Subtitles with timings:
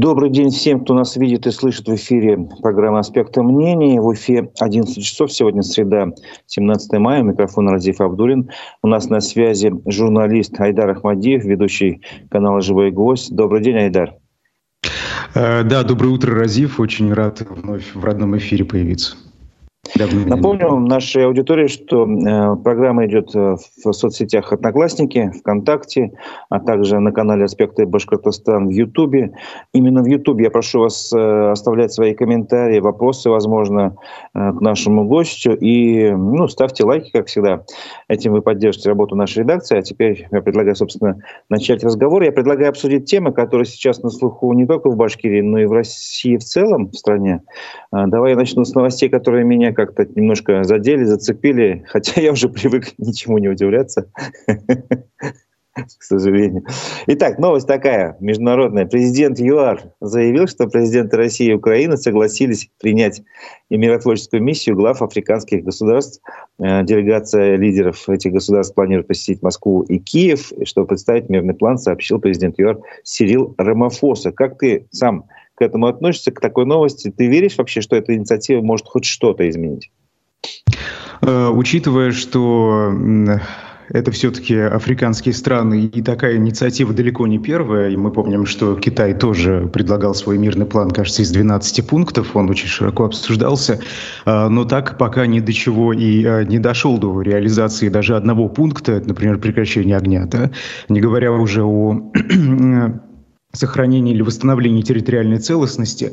[0.00, 4.00] Добрый день всем, кто нас видит и слышит в эфире программы «Аспекты мнений».
[4.00, 6.06] В эфире 11 часов, сегодня среда,
[6.46, 7.22] 17 мая.
[7.22, 8.48] Микрофон Разиф Абдулин.
[8.82, 12.00] У нас на связи журналист Айдар Ахмадиев, ведущий
[12.30, 13.30] канала «Живой гвоздь».
[13.30, 14.14] Добрый день, Айдар.
[15.34, 16.80] Э, да, доброе утро, Разиф.
[16.80, 19.18] Очень рад вновь в родном эфире появиться.
[19.96, 26.12] Напомню нашей аудитории, что э, программа идет э, в соцсетях Одноклассники, ВКонтакте,
[26.48, 29.32] а также на канале «Аспекты Башкортостан» в Ютубе.
[29.72, 33.96] Именно в Ютубе я прошу вас э, оставлять свои комментарии, вопросы, возможно,
[34.34, 35.54] э, к нашему гостю.
[35.54, 37.64] И ну, ставьте лайки, как всегда.
[38.08, 39.78] Этим вы поддержите работу нашей редакции.
[39.78, 42.22] А теперь я предлагаю, собственно, начать разговор.
[42.22, 45.72] Я предлагаю обсудить темы, которые сейчас на слуху не только в Башкирии, но и в
[45.72, 47.42] России в целом, в стране.
[47.92, 52.48] Э, давай я начну с новостей, которые меня как-то немножко задели, зацепили, хотя я уже
[52.48, 54.10] привык ничему не удивляться,
[55.74, 56.64] к сожалению.
[57.06, 58.86] Итак, новость такая, международная.
[58.86, 63.22] Президент ЮАР заявил, что президенты России и Украины согласились принять
[63.70, 66.20] и миротворческую миссию глав африканских государств.
[66.58, 72.18] Э, делегация лидеров этих государств планирует посетить Москву и Киев, чтобы представить мирный план, сообщил
[72.18, 74.32] президент ЮАР Сирил Рамафоса.
[74.32, 75.26] Как ты сам
[75.60, 77.12] к этому относишься, к такой новости?
[77.14, 79.90] Ты веришь вообще, что эта инициатива может хоть что-то изменить?
[81.20, 82.90] Э, учитывая, что
[83.90, 87.90] это все-таки африканские страны, и такая инициатива далеко не первая.
[87.90, 92.34] И мы помним, что Китай тоже предлагал свой мирный план, кажется, из 12 пунктов.
[92.34, 93.80] Он очень широко обсуждался.
[94.24, 98.48] Э, но так пока ни до чего и э, не дошел до реализации даже одного
[98.48, 100.24] пункта, например, прекращения огня.
[100.24, 100.50] Да?
[100.88, 102.12] Не говоря уже о
[103.52, 106.12] сохранения или восстановления территориальной целостности.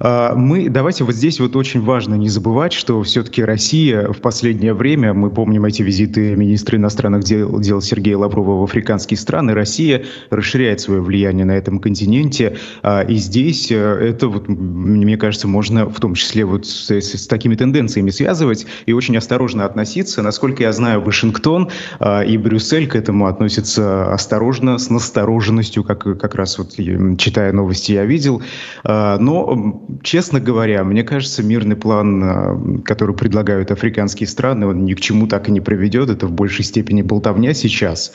[0.00, 4.74] А, мы, давайте вот здесь вот очень важно не забывать, что все-таки Россия в последнее
[4.74, 10.04] время, мы помним эти визиты министра иностранных дел, дел Сергея Лаврова в африканские страны, Россия
[10.28, 15.88] расширяет свое влияние на этом континенте, а, и здесь э, это, вот, мне кажется, можно
[15.88, 20.20] в том числе вот с, с такими тенденциями связывать и очень осторожно относиться.
[20.20, 26.34] Насколько я знаю, Вашингтон а, и Брюссель к этому относятся осторожно, с настороженностью, как, как
[26.34, 26.73] раз вот
[27.18, 28.42] читая новости, я видел.
[28.84, 34.94] А, но, честно говоря, мне кажется, мирный план, а, который предлагают африканские страны, он ни
[34.94, 36.10] к чему так и не приведет.
[36.10, 38.12] Это в большей степени болтовня сейчас,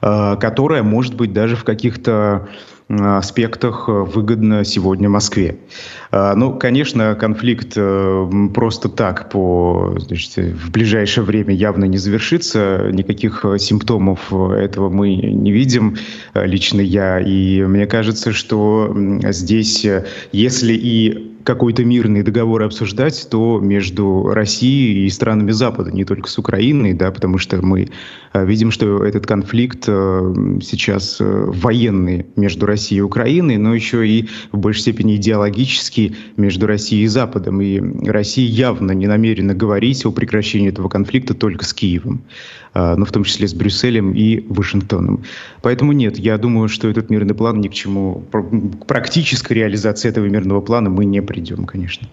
[0.00, 2.48] которая, может быть, даже в каких-то
[2.88, 5.58] аспектах выгодно сегодня Москве.
[6.10, 7.76] Ну, конечно, конфликт
[8.54, 12.88] просто так по, значит, в ближайшее время явно не завершится.
[12.90, 15.96] Никаких симптомов этого мы не видим,
[16.34, 17.20] лично я.
[17.20, 19.86] И мне кажется, что здесь,
[20.32, 26.38] если и какой-то мирный договор обсуждать, то между Россией и странами Запада, не только с
[26.38, 27.88] Украиной, да, потому что мы
[28.32, 34.06] э, видим, что этот конфликт э, сейчас э, военный между Россией и Украиной, но еще
[34.06, 37.60] и в большей степени идеологический между Россией и Западом.
[37.60, 42.22] И Россия явно не намерена говорить о прекращении этого конфликта только с Киевом.
[42.78, 45.24] А, ну, в том числе с Брюсселем и Вашингтоном.
[45.62, 50.26] Поэтому нет, я думаю, что этот мирный план ни к чему, к практической реализации этого
[50.26, 52.06] мирного плана мы не придем, конечно.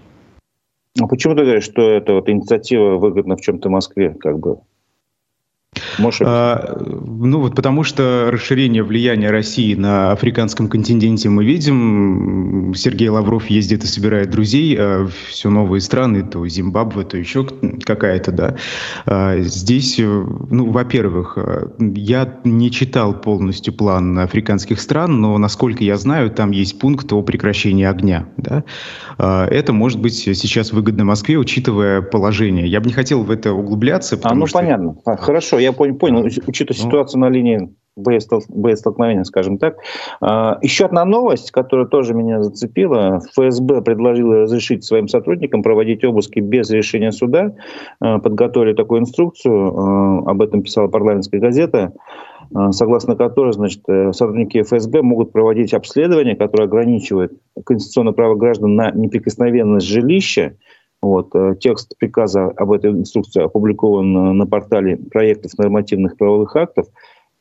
[1.00, 4.58] А почему ты говоришь, что эта вот инициатива выгодна в чем-то Москве, как бы?
[5.98, 12.74] Можешь а, ну вот потому что расширение влияния России на африканском континенте мы видим.
[12.76, 17.48] Сергей Лавров ездит и собирает друзей, а все новые страны, то Зимбабве, то еще
[17.84, 18.56] какая-то, да.
[19.06, 21.38] А, здесь, ну, во-первых,
[21.80, 27.22] я не читал полностью план африканских стран, но, насколько я знаю, там есть пункт о
[27.22, 28.64] прекращении огня, да.
[29.18, 32.68] А, это может быть сейчас выгодно Москве, учитывая положение.
[32.68, 34.20] Я бы не хотел в это углубляться.
[34.24, 34.60] А, ну, что...
[34.60, 34.96] понятно.
[35.06, 36.24] Хорошо, я понял, понял.
[36.24, 36.86] учитывая ну.
[36.86, 39.78] ситуацию на линии боестолкновения, скажем так.
[40.22, 43.22] А, еще одна новость, которая тоже меня зацепила.
[43.32, 47.54] ФСБ предложила разрешить своим сотрудникам проводить обыски без решения суда.
[48.00, 51.94] А, подготовили такую инструкцию, а, об этом писала парламентская газета,
[52.72, 57.34] согласно которой значит, э, сотрудники ФСБ могут проводить обследование, которое ограничивает
[57.66, 60.56] конституционное право граждан на неприкосновенность жилища,
[61.06, 61.36] вот.
[61.36, 66.88] Э, текст приказа об этой инструкции опубликован э, на портале проектов нормативных правовых актов.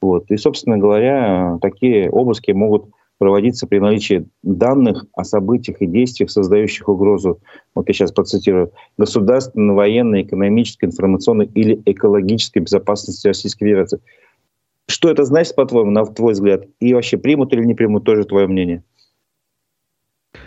[0.02, 0.31] Вот.
[0.31, 6.90] И, собственно говоря, такие обыски могут проводиться при наличии данных о событиях и действиях, создающих
[6.90, 7.40] угрозу,
[7.75, 14.00] вот я сейчас процитирую, государственной, военной, экономической, информационной или экологической безопасности Российской Федерации.
[14.88, 16.67] Что это значит, по-твоему, на твой взгляд?
[16.81, 18.84] И вообще примут или не примут, тоже твое мнение?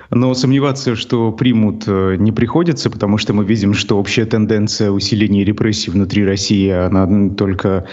[0.10, 5.44] Но сомневаться, что примут, э, не приходится, потому что мы видим, что общая тенденция усиления
[5.44, 7.86] репрессий внутри России, она только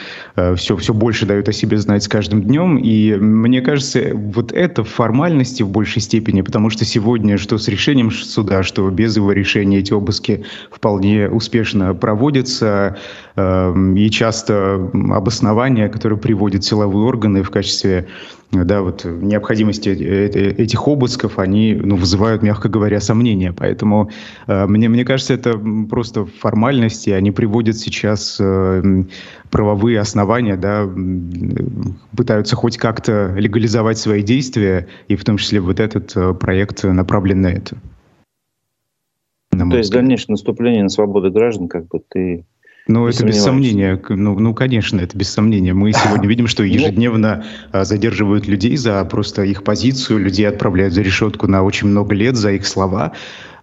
[0.56, 2.78] все, все больше дает о себе знать с каждым днем.
[2.78, 8.10] И мне кажется, вот это формальности в большей степени, потому что сегодня, что с решением
[8.10, 12.96] суда, что без его решения эти обыски вполне успешно проводятся.
[13.36, 18.06] Эм, и часто обоснования, которые приводят силовые органы в качестве
[18.52, 23.52] да, вот необходимости э, э, этих обысков, они ну, вызывают, мягко говоря, сомнения.
[23.52, 24.10] Поэтому
[24.46, 25.58] э, мне, мне кажется, это
[25.88, 29.04] просто формальности, они приводят сейчас э,
[29.50, 30.86] правовые основания, да,
[32.14, 37.40] пытаются хоть как-то легализовать свои действия, и в том числе вот этот э, проект направлен
[37.40, 37.76] на это.
[39.50, 42.44] На То есть дальнейшее наступление на свободу граждан, как бы ты
[42.86, 44.00] ну, это без сомнения.
[44.08, 45.72] Ну, ну, конечно, это без сомнения.
[45.72, 50.92] Мы сегодня видим, что ну, ежедневно а, задерживают людей за просто их позицию, людей отправляют
[50.92, 53.12] за решетку на очень много лет за их слова.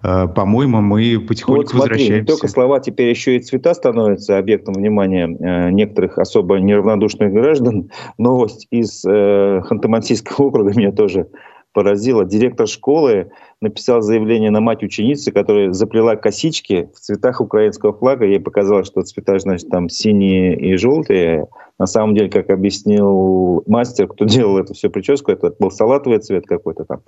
[0.02, 2.22] А, по-моему, мы потихоньку ну, вот смотри, возвращаемся.
[2.22, 7.92] Не только слова, теперь еще и цвета становятся объектом внимания э, некоторых особо неравнодушных граждан.
[8.18, 11.28] Новость из э, Ханты-Мансийского округа меня тоже
[11.74, 12.26] поразила.
[12.26, 13.32] Директор школы
[13.62, 18.26] написал заявление на мать ученицы, которая заплела косички в цветах украинского флага.
[18.26, 21.48] Ей показалось, что цвета, значит, там синие и желтые.
[21.80, 26.46] На самом деле, как объяснил мастер, кто делал эту всю прическу, это был салатовый цвет
[26.46, 27.02] какой-то там,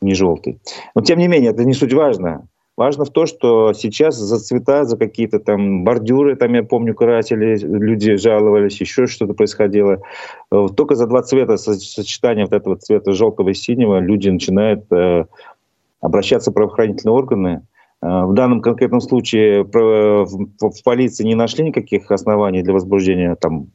[0.00, 0.60] не желтый.
[0.94, 2.48] Но тем не менее, это не суть важно.
[2.76, 7.56] Важно в том, что сейчас за цвета, за какие-то там бордюры, там, я помню, красили,
[7.56, 10.02] люди жаловались, еще что-то происходило.
[10.50, 15.26] Э, только за два цвета, сочетания вот этого цвета желтого и синего, люди начинают э,
[16.00, 17.62] обращаться в правоохранительные органы.
[18.02, 23.68] Э, в данном конкретном случае в полиции не нашли никаких оснований для возбуждения там,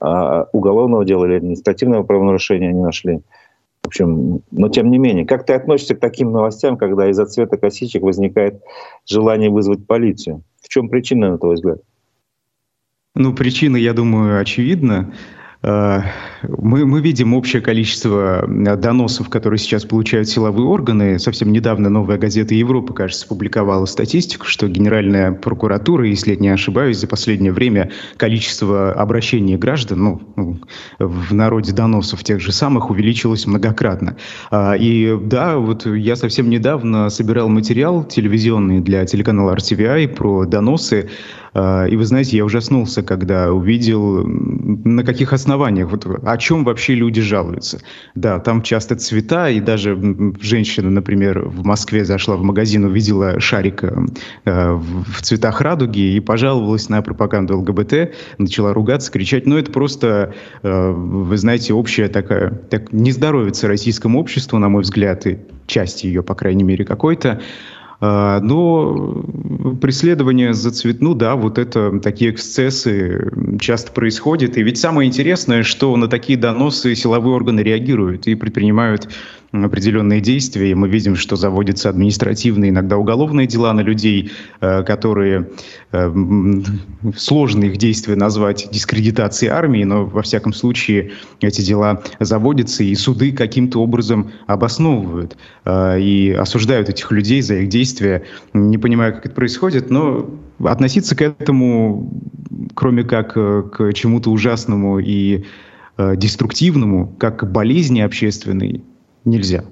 [0.00, 3.22] а, уголовного дела или административного правонарушения не нашли.
[3.84, 7.58] В общем, но тем не менее, как ты относишься к таким новостям, когда из-за цвета
[7.58, 8.62] косичек возникает
[9.06, 10.42] желание вызвать полицию?
[10.62, 11.82] В чем причина, на твой взгляд?
[13.14, 15.12] Ну, причина, я думаю, очевидна.
[15.64, 16.02] Э,
[16.46, 21.18] мы, мы видим общее количество э, доносов, которые сейчас получают силовые органы.
[21.18, 26.98] Совсем недавно «Новая газета Европы», кажется, публиковала статистику, что Генеральная прокуратура, если я не ошибаюсь,
[26.98, 30.58] за последнее время количество обращений граждан, ну, ну
[30.98, 34.16] в народе доносов тех же самых, увеличилось многократно.
[34.50, 41.08] А, и да, вот я совсем недавно собирал материал телевизионный для телеканала RTVI про доносы
[41.54, 47.20] и вы знаете, я ужаснулся, когда увидел, на каких основаниях, вот, о чем вообще люди
[47.20, 47.80] жалуются.
[48.14, 49.96] Да, там часто цвета, и даже
[50.40, 53.92] женщина, например, в Москве зашла в магазин, увидела шарик э,
[54.44, 59.46] в цветах радуги и пожаловалась на пропаганду ЛГБТ, начала ругаться, кричать.
[59.46, 64.82] Но это просто, э, вы знаете, общая такая, так не здоровится российскому обществу, на мой
[64.82, 67.40] взгляд, и части ее, по крайней мере, какой-то.
[68.06, 69.24] А, но
[69.80, 74.58] преследование за цвет, ну да, вот это такие эксцессы часто происходят.
[74.58, 79.08] И ведь самое интересное, что на такие доносы силовые органы реагируют и предпринимают
[79.62, 85.50] определенные действия, и мы видим, что заводятся административные, иногда уголовные дела на людей, э, которые
[85.92, 86.12] э,
[87.16, 93.30] сложно их действия назвать дискредитацией армии, но во всяком случае эти дела заводятся, и суды
[93.30, 98.24] каким-то образом обосновывают э, и осуждают этих людей за их действия.
[98.54, 100.28] Не понимаю, как это происходит, но
[100.64, 102.10] относиться к этому,
[102.74, 105.44] кроме как к чему-то ужасному и
[105.96, 108.82] деструктивному, как к болезни общественной,
[109.24, 109.64] нельзя.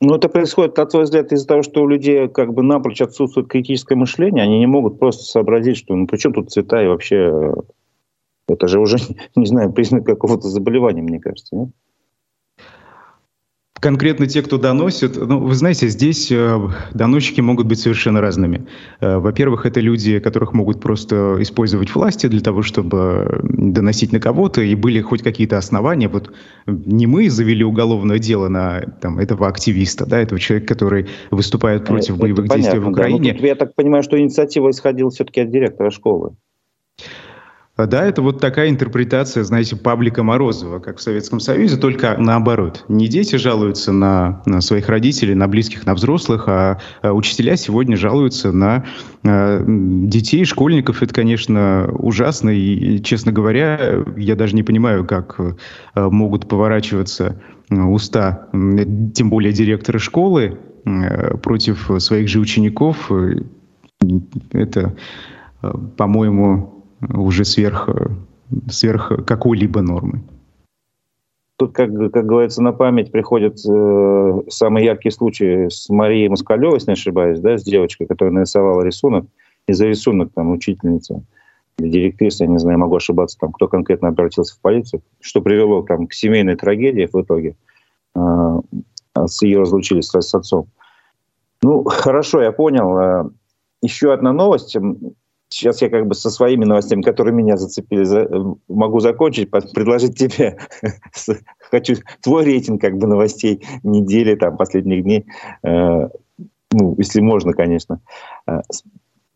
[0.00, 3.46] Ну, это происходит, на твой взгляд, из-за того, что у людей как бы напрочь отсутствует
[3.46, 7.16] критическое мышление, они не могут просто сообразить, что ну при чем тут цвета и вообще
[7.16, 7.54] э,
[8.48, 8.96] это же уже,
[9.36, 11.54] не знаю, признак какого-то заболевания, мне кажется.
[11.54, 11.68] Нет?
[13.82, 16.56] Конкретно те, кто доносит, ну, вы знаете, здесь э,
[16.94, 18.66] доносчики могут быть совершенно разными.
[19.00, 24.62] Э, во-первых, это люди, которых могут просто использовать власти для того, чтобы доносить на кого-то,
[24.62, 26.08] и были хоть какие-то основания.
[26.08, 26.32] Вот
[26.66, 32.14] не мы завели уголовное дело на там, этого активиста, да, этого человека, который выступает против
[32.14, 33.32] это боевых понятно, действий в Украине.
[33.32, 36.36] Да, ну, я так понимаю, что инициатива исходила все-таки от директора школы.
[37.74, 42.84] А, да, это вот такая интерпретация, знаете, паблика Морозова, как в Советском Союзе, только наоборот.
[42.88, 47.96] Не дети жалуются на, на своих родителей, на близких, на взрослых, а, а учителя сегодня
[47.96, 48.84] жалуются на
[49.24, 51.02] а, детей, школьников.
[51.02, 52.50] Это, конечно, ужасно.
[52.50, 58.48] И, честно говоря, я даже не понимаю, как а, могут поворачиваться уста,
[59.14, 63.10] тем более директора школы, а, против своих же учеников.
[64.52, 64.94] Это,
[65.96, 66.71] по-моему,
[67.08, 67.88] уже сверх,
[68.68, 70.22] сверх какой-либо нормы.
[71.56, 76.90] Тут, как, как говорится, на память приходят э, самые яркие случаи с Марией Москалевой, если
[76.90, 79.26] не ошибаюсь, да, с девочкой, которая нарисовала рисунок,
[79.68, 81.22] и за рисунок там учительница
[81.78, 85.82] или директриса, я не знаю, могу ошибаться, там, кто конкретно обратился в полицию, что привело
[85.82, 87.54] там, к семейной трагедии в итоге.
[88.14, 88.60] Э,
[89.26, 90.66] с ее разлучили с, с отцом.
[91.62, 92.98] Ну, хорошо, я понял.
[92.98, 93.30] Э,
[93.82, 94.76] еще одна новость.
[95.52, 98.26] Сейчас я как бы со своими новостями, которые меня зацепили, за,
[98.68, 100.58] могу закончить, предложить тебе,
[101.70, 105.26] хочу твой рейтинг как бы новостей недели, там, последних дней,
[105.62, 106.08] э,
[106.72, 108.00] ну, если можно, конечно,
[108.46, 108.60] э,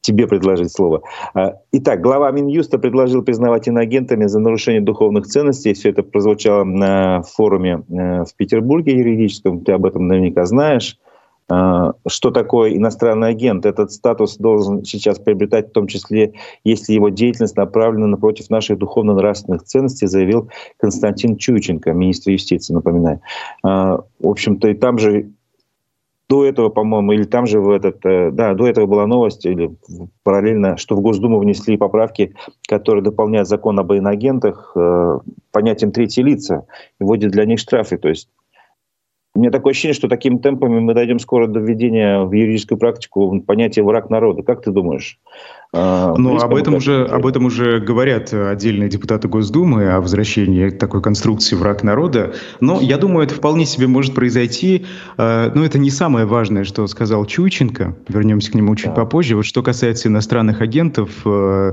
[0.00, 1.02] тебе предложить слово.
[1.34, 5.74] Э, итак, глава Минюста предложил признавать иноагентами за нарушение духовных ценностей.
[5.74, 10.98] Все это прозвучало на форуме э, в Петербурге юридическом, ты об этом наверняка знаешь.
[11.48, 13.66] А, что такое иностранный агент.
[13.66, 16.32] Этот статус должен сейчас приобретать в том числе,
[16.64, 23.20] если его деятельность направлена напротив наших духовно-нравственных ценностей, заявил Константин Чученко, министр юстиции, напоминаю.
[23.62, 25.30] А, в общем-то, и там же
[26.28, 29.76] до этого, по-моему, или там же в этот, э, да, до этого была новость, или
[30.24, 32.34] параллельно, что в Госдуму внесли поправки,
[32.68, 35.18] которые дополняют закон об иноагентах э,
[35.52, 36.66] понятием третьи лица
[37.00, 37.96] и вводят для них штрафы.
[37.96, 38.28] То есть
[39.36, 43.38] у меня такое ощущение, что такими темпами мы дойдем скоро до введения в юридическую практику
[43.46, 44.42] понятия враг народа.
[44.42, 45.18] Как ты думаешь?
[45.74, 51.02] А, ну, об этом, уже, об этом уже говорят отдельные депутаты Госдумы, о возвращении такой
[51.02, 52.34] конструкции враг народа.
[52.60, 54.86] Но я думаю, это вполне себе может произойти.
[55.18, 57.94] А, но это не самое важное, что сказал Чученко.
[58.08, 58.92] Вернемся к нему чуть да.
[58.92, 59.36] попозже.
[59.36, 61.72] Вот что касается иностранных агентов, э,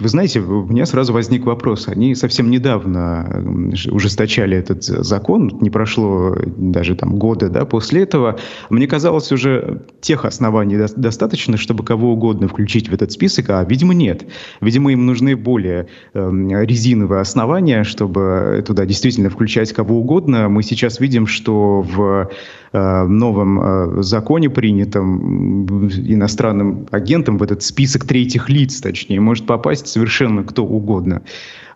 [0.00, 1.86] вы знаете, у меня сразу возник вопрос.
[1.86, 3.44] Они совсем недавно
[3.90, 8.36] ужесточали этот закон, не прошло даже там года да, после этого.
[8.70, 13.94] Мне казалось, уже тех оснований достаточно, чтобы кого угодно включить в этот список, а, видимо,
[13.94, 14.26] нет.
[14.60, 16.30] Видимо, им нужны более э,
[16.64, 20.48] резиновые основания, чтобы туда действительно включать кого угодно.
[20.48, 22.30] Мы сейчас видим, что в
[22.76, 29.83] Э, новом э, законе, принятом иностранным агентом, в этот список третьих лиц, точнее, может попасть
[29.88, 31.22] совершенно кто угодно.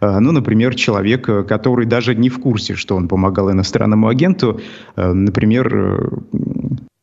[0.00, 4.60] Э, ну, например, человек, который даже не в курсе, что он помогал иностранному агенту,
[4.96, 6.22] например,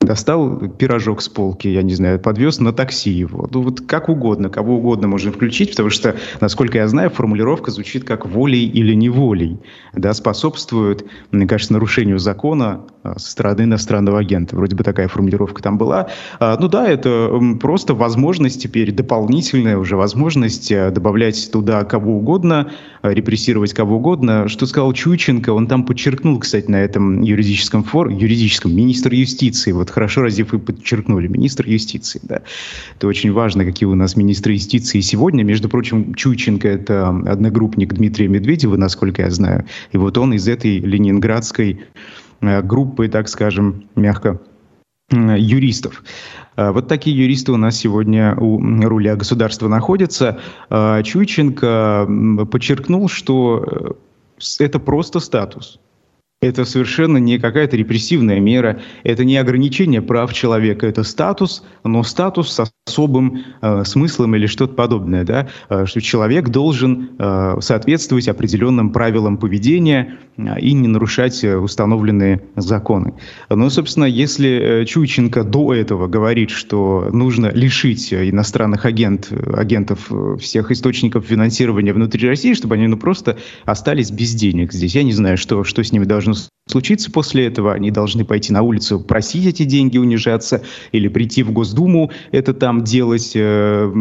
[0.05, 3.47] достал пирожок с полки, я не знаю, подвез на такси его.
[3.51, 8.03] Ну, вот как угодно, кого угодно можно включить, потому что, насколько я знаю, формулировка звучит
[8.03, 9.59] как волей или неволей,
[9.93, 14.55] да, способствует, мне кажется, нарушению закона а, со стороны иностранного агента.
[14.55, 16.07] Вроде бы такая формулировка там была.
[16.39, 22.71] А, ну да, это просто возможность теперь, дополнительная уже возможность а, добавлять туда кого угодно,
[23.03, 24.47] репрессировать кого угодно.
[24.47, 29.89] Что сказал Чученко, он там подчеркнул, кстати, на этом юридическом форуме, юридическом, министр юстиции, вот
[29.95, 32.41] хорошо, Разив, вы подчеркнули, министр юстиции, да.
[32.97, 35.43] Это очень важно, какие у нас министры юстиции сегодня.
[35.43, 39.63] Между прочим, Чученко– это одногруппник Дмитрия Медведева, насколько я знаю.
[39.93, 41.79] И вот он из этой ленинградской
[42.41, 44.41] э, группы, так скажем, мягко,
[45.11, 46.03] юристов.
[46.57, 50.41] Э, вот такие юристы у нас сегодня у руля государства находятся.
[50.69, 53.95] Э, Чученко подчеркнул, что
[54.59, 55.79] это просто статус.
[56.41, 62.51] Это совершенно не какая-то репрессивная мера, это не ограничение прав человека, это статус, но статус
[62.51, 68.91] с особым э, смыслом или что-то подобное, да, э, что человек должен э, соответствовать определенным
[68.91, 73.15] правилам поведения э, и не нарушать э, установленные законы.
[73.49, 80.69] Но, собственно, если э, Чученко до этого говорит, что нужно лишить иностранных агент, агентов всех
[80.69, 85.37] источников финансирования внутри России, чтобы они ну, просто остались без денег здесь, я не знаю,
[85.37, 86.24] что, что с ними должно
[86.67, 87.73] случиться после этого.
[87.73, 92.83] Они должны пойти на улицу, просить эти деньги, унижаться, или прийти в Госдуму, это там
[92.83, 93.91] делать, э,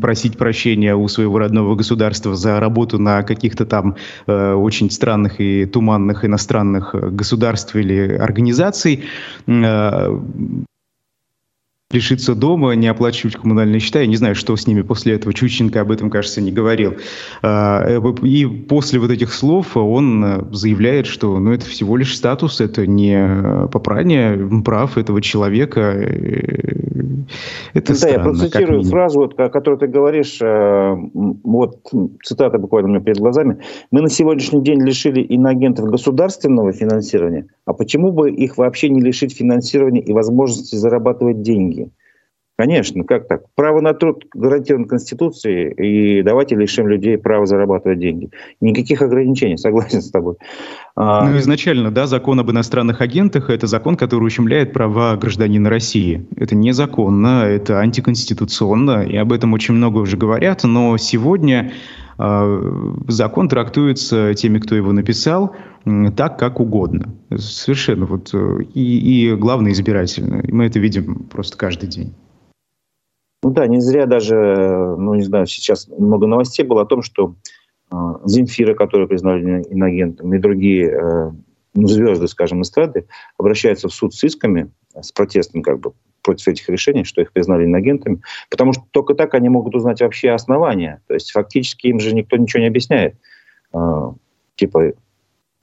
[0.00, 5.66] просить прощения у своего родного государства за работу на каких-то там э, очень странных и
[5.66, 9.04] туманных иностранных государств или организаций.
[11.90, 14.00] Э, лишиться дома, не оплачивать коммунальные счета.
[14.00, 15.32] Я не знаю, что с ними после этого.
[15.32, 16.96] Чученко об этом, кажется, не говорил.
[17.42, 22.14] А, э, и после вот этих слов он э, заявляет, что ну, это всего лишь
[22.14, 25.80] статус, это не попрание прав этого человека.
[25.80, 27.24] Э,
[27.74, 31.78] это да, странно, я процитирую фразу, вот, о которой ты говоришь, вот
[32.24, 33.58] цитата буквально у меня перед глазами.
[33.90, 39.36] «Мы на сегодняшний день лишили иноагентов государственного финансирования, а почему бы их вообще не лишить
[39.36, 41.77] финансирования и возможности зарабатывать деньги?»
[42.58, 43.42] Конечно, как так?
[43.54, 48.30] Право на труд гарантировано Конституцией, и давайте лишим людей права зарабатывать деньги.
[48.60, 50.34] Никаких ограничений, согласен с тобой.
[50.96, 56.26] А, ну, изначально, да, закон об иностранных агентах– это закон, который ущемляет права гражданина России.
[56.36, 61.70] Это незаконно, это антиконституционно, и об этом очень много уже говорят, но сегодня
[62.18, 62.62] э,
[63.06, 65.54] закон трактуется теми, кто его написал–
[66.16, 67.14] так, как угодно.
[67.36, 68.30] Совершенно вот.
[68.34, 70.42] Э, и, и главное, избирательно.
[70.48, 72.14] Мы это видим просто каждый день.
[73.42, 77.36] Ну да, не зря даже, ну не знаю, сейчас много новостей было о том, что
[77.90, 81.30] э, Земфира, которую признали иногентом, и другие э,
[81.74, 83.06] ну, звезды, скажем, эстрады,
[83.38, 85.92] обращаются в суд с исками, с протестом как бы
[86.22, 90.30] против этих решений, что их признали иногентами, потому что только так они могут узнать вообще
[90.30, 91.00] основания.
[91.06, 93.14] То есть фактически им же никто ничего не объясняет.
[93.72, 94.12] Э,
[94.56, 94.94] типа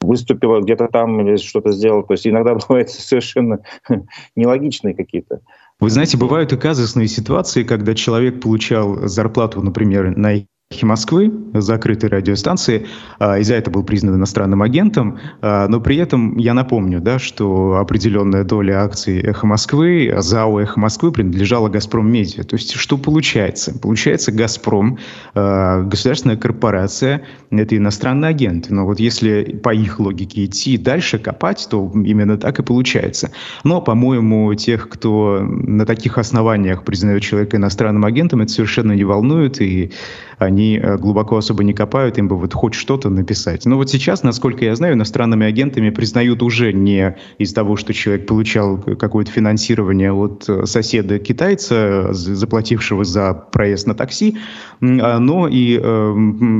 [0.01, 2.03] выступила где-то там или что-то сделала.
[2.03, 3.59] То есть иногда бывает совершенно
[4.35, 5.41] нелогичные какие-то
[5.79, 12.09] вы знаете, бывают и казусные ситуации, когда человек получал зарплату, например, на «Эхе Москвы», закрытой
[12.09, 12.85] радиостанции,
[13.19, 15.17] а, и за это был признан иностранным агентом.
[15.41, 20.79] А, но при этом я напомню, да, что определенная доля акций «Эхо Москвы», ЗАО «Эхо
[20.79, 22.43] Москвы» принадлежала «Газпром Медиа».
[22.43, 23.77] То есть что получается?
[23.79, 24.97] Получается, «Газпром»,
[25.33, 28.69] а, государственная корпорация, это иностранный агент.
[28.69, 33.31] Но вот если по их логике идти дальше, копать, то именно так и получается.
[33.63, 39.61] Но, по-моему, тех, кто на таких основаниях признает человека иностранным агентом, это совершенно не волнует,
[39.61, 39.91] и
[40.37, 43.65] они э, глубоко особо не копают, им бы вот хоть что-то написать.
[43.65, 48.25] Но вот сейчас, насколько я знаю, иностранными агентами признают уже не из того, что человек
[48.27, 54.37] получал какое-то финансирование от э, соседа китайца, заплатившего за проезд на такси,
[54.81, 56.15] а, но и э,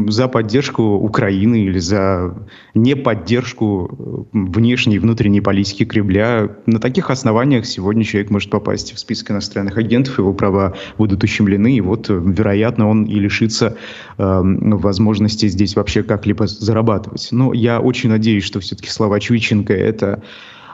[0.08, 2.36] за поддержку Украины или за
[2.74, 6.50] неподдержку внешней и внутренней политики Кремля.
[6.66, 11.76] На таких основаниях сегодня человек может попасть в список иностранных агентов, его права будут ущемлены,
[11.76, 13.78] и вот, вероятно, он и лишится
[14.18, 17.30] э, возможности здесь вообще как-либо зарабатывать.
[17.32, 20.22] Но я очень надеюсь, что все-таки слова Чуйченко– это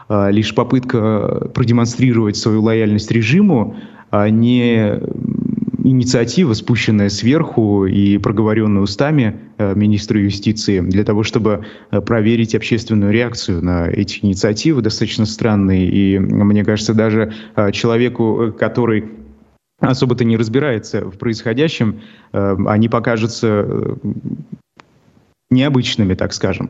[0.09, 3.75] э, лишь попытка продемонстрировать свою лояльность режиму,
[4.09, 4.99] а не
[5.83, 13.11] инициатива, спущенная сверху и проговоренная устами э, министра юстиции для того, чтобы э, проверить общественную
[13.11, 15.87] реакцию на эти инициативы, достаточно странные.
[15.87, 17.33] И мне кажется, даже
[17.71, 19.20] человеку, который
[19.81, 23.95] особо-то не разбирается в происходящем, э, они покажутся э,
[25.49, 26.69] необычными, так скажем.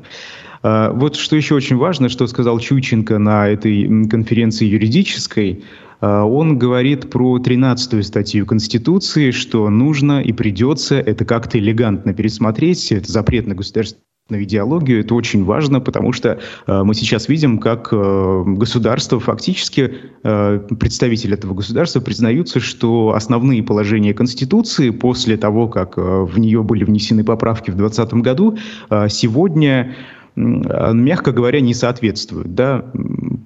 [0.64, 5.64] Э, вот что еще очень важно, что сказал Чученко на этой конференции юридической,
[6.04, 13.12] он говорит про 13-ю статью Конституции, что нужно и придется это как-то элегантно пересмотреть, это
[13.12, 14.04] запрет на государственную
[14.40, 15.02] идеологию.
[15.02, 21.34] Это очень важно, потому что э, мы сейчас видим, как э, государство, фактически э, представители
[21.34, 27.24] этого государства признаются, что основные положения Конституции после того, как э, в нее были внесены
[27.24, 28.58] поправки в 2020 году,
[28.90, 29.96] э, сегодня
[30.36, 32.86] мягко говоря, не соответствуют да,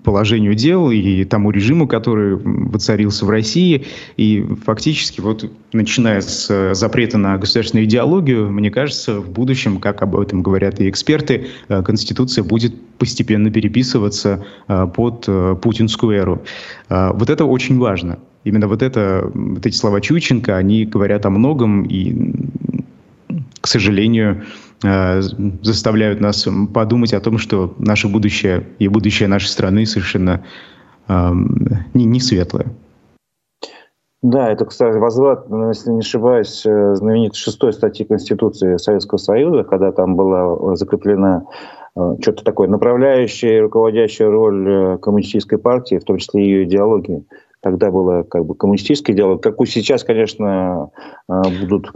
[0.06, 3.86] положению дел и тому режиму, который воцарился в России.
[4.16, 10.02] И фактически, вот начиная с э, запрета на государственную идеологию, мне кажется, в будущем, как
[10.04, 15.28] об этом говорят и эксперты, э, Конституция будет постепенно переписываться э, под
[15.62, 16.42] путинскую эру.
[16.90, 18.20] Вот это очень важно.
[18.44, 22.32] Именно вот, это, вот эти слова Чученко, они говорят о многом, и,
[23.60, 24.44] к сожалению,
[24.82, 30.44] заставляют нас подумать о том, что наше будущее и будущее нашей страны совершенно
[31.08, 31.32] э,
[31.94, 32.68] не, не светлое.
[34.22, 39.92] Да, это, кстати, возврат, если не ошибаюсь, э, знаменитой шестой статьи Конституции Советского Союза, когда
[39.92, 41.46] там была закреплена
[41.96, 47.26] э, что-то такое направляющая руководящая роль коммунистической партии, в том числе ее идеологии.
[47.62, 49.42] Тогда была как бы коммунистическая идеология.
[49.42, 50.92] Какую сейчас, конечно,
[51.28, 51.92] будут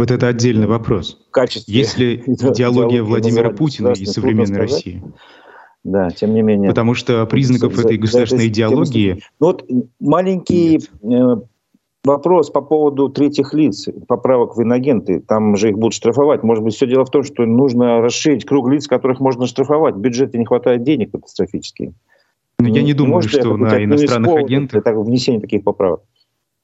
[0.00, 1.18] вот это отдельный вопрос.
[1.30, 5.02] Качестве Если идеология Владимира Путина и современной России.
[5.84, 6.70] Да, тем не менее.
[6.70, 9.22] Потому что признаков за, этой государственной за, идеологии...
[9.40, 9.66] Ну вот
[9.98, 11.38] маленький нет.
[11.38, 11.40] Э,
[12.04, 15.20] вопрос по поводу третьих лиц, поправок в инагенты.
[15.20, 16.42] Там же их будут штрафовать.
[16.42, 19.94] Может быть, все дело в том, что нужно расширить круг лиц, которых можно штрафовать.
[19.94, 21.94] В бюджете не хватает денег катастрофически.
[22.58, 24.80] Но ну, я не думаю, что на иностранных агентах...
[24.80, 26.02] Это внесение таких поправок.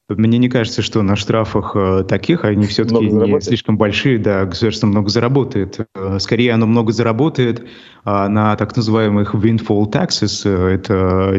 [0.09, 4.87] Мне не кажется, что на штрафах э, таких, они все-таки не слишком большие, да, государство
[4.87, 5.81] много заработает.
[5.97, 7.66] Э, скорее, оно много заработает
[8.05, 11.31] а, на так называемых windfall taxes, э, это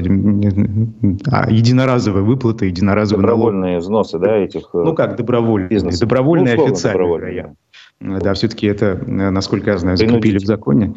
[1.32, 3.84] а, единоразовые выплаты, единоразовые Добровольные налог.
[3.84, 6.00] взносы, да, этих Ну как, добровольные, бизнес.
[6.00, 7.56] добровольные ну, официальные, добровольные.
[8.02, 10.94] Да, все-таки это, насколько я знаю, закрепили в законе.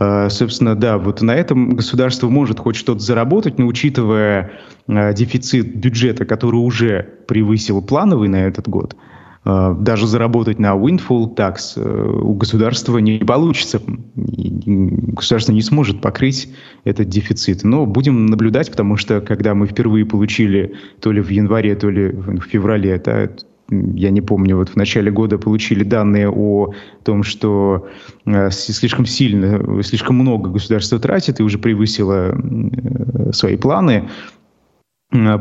[0.00, 4.52] А, собственно, да, вот на этом государство может хоть что-то заработать, но учитывая
[4.88, 8.96] а, дефицит бюджета, который уже превысил плановый на этот год,
[9.44, 13.82] а, даже заработать на windfall tax у государства не получится.
[14.16, 16.48] Государство не сможет покрыть
[16.84, 17.62] этот дефицит.
[17.62, 22.08] Но будем наблюдать, потому что когда мы впервые получили то ли в январе, то ли
[22.08, 23.36] в феврале, это
[23.70, 26.72] я не помню, вот в начале года получили данные о
[27.04, 27.88] том, что
[28.26, 34.08] э, слишком сильно, слишком много государство тратит и уже превысило э, свои планы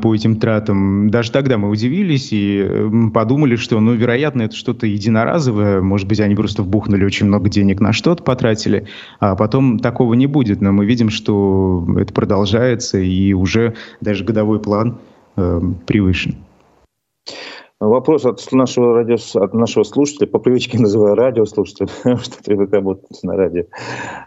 [0.01, 1.11] по этим тратам.
[1.11, 2.67] Даже тогда мы удивились и
[3.13, 5.79] подумали, что, ну, вероятно, это что-то единоразовое.
[5.79, 8.87] Может быть, они просто вбухнули очень много денег на что-то, потратили,
[9.19, 10.61] а потом такого не будет.
[10.61, 14.97] Но мы видим, что это продолжается, и уже даже годовой план
[15.37, 16.35] э, превышен.
[17.79, 21.87] Вопрос от нашего, радио, от нашего слушателя, по привычке называю радиослушателя,
[22.17, 23.63] что привык работать на радио.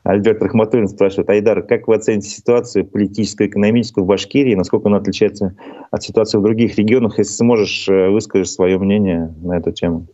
[0.05, 5.55] Альберт Рахматуллин спрашивает, Айдар, как вы оцените ситуацию политическую, экономическую в Башкирии, насколько она отличается
[5.91, 7.19] от ситуации в других регионах?
[7.19, 10.07] Если сможешь, э, выскажешь свое мнение на эту тему.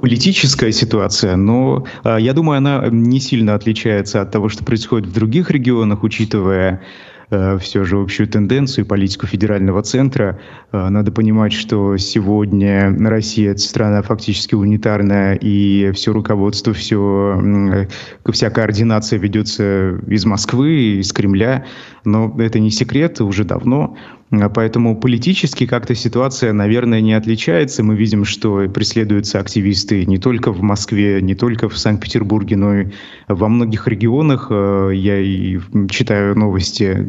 [0.00, 5.12] политическая ситуация, но э, я думаю, она не сильно отличается от того, что происходит в
[5.12, 6.82] других регионах, учитывая
[7.30, 10.38] Э, все же общую тенденцию политику федерального центра.
[10.72, 17.86] Э, надо понимать, что сегодня Россия это страна фактически унитарная, и все руководство, все,
[18.32, 21.66] вся координация ведется из Москвы, из Кремля.
[22.04, 23.96] Но это не секрет уже давно.
[24.30, 27.82] А поэтому политически как-то ситуация, наверное, не отличается.
[27.82, 32.86] Мы видим, что преследуются активисты не только в Москве, не только в Санкт-Петербурге, но и
[33.26, 34.48] во многих регионах.
[34.50, 37.06] Э, я и читаю новости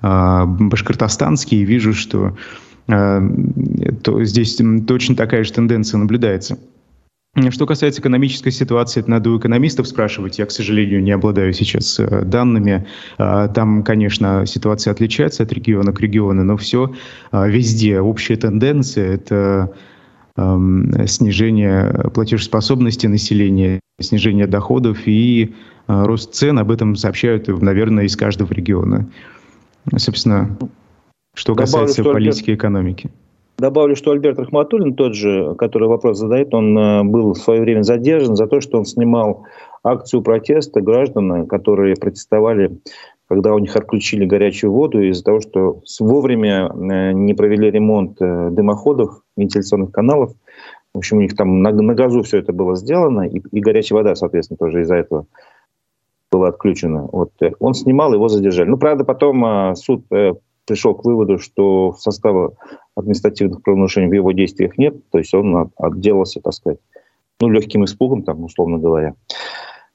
[0.00, 2.36] э, башкортостанские и вижу, что
[2.88, 3.20] э,
[4.02, 6.58] то здесь точно такая же тенденция наблюдается.
[7.50, 10.40] Что касается экономической ситуации, это надо у экономистов спрашивать.
[10.40, 12.88] Я, к сожалению, не обладаю сейчас э, данными.
[13.18, 16.92] А, там, конечно, ситуация отличается от региона к региону, но все
[17.30, 19.72] а, везде общая тенденция– это
[21.06, 25.54] снижение платежеспособности населения, снижение доходов и
[25.86, 26.58] а, рост цен.
[26.58, 29.08] Об этом сообщают, наверное, из каждого региона.
[29.96, 30.56] Собственно,
[31.34, 33.10] что касается Добавлю, политики и экономики.
[33.60, 37.82] Добавлю, что Альберт Рахматуллин, тот же, который вопрос задает, он э, был в свое время
[37.82, 39.44] задержан за то, что он снимал
[39.84, 42.78] акцию протеста граждан, которые протестовали,
[43.28, 48.48] когда у них отключили горячую воду из-за того, что вовремя э, не провели ремонт э,
[48.50, 50.32] дымоходов, вентиляционных каналов.
[50.94, 53.98] В общем, у них там на, на газу все это было сделано, и, и горячая
[53.98, 55.26] вода, соответственно, тоже из-за этого
[56.32, 57.10] была отключена.
[57.12, 57.32] Вот.
[57.58, 58.70] Он снимал, его задержали.
[58.70, 60.06] Ну, правда, потом суд
[60.70, 62.50] пришел к выводу, что в составе
[62.94, 66.78] административных правонарушений в его действиях нет, то есть он отделался, так сказать,
[67.40, 69.16] ну, легким испугом, там, условно говоря.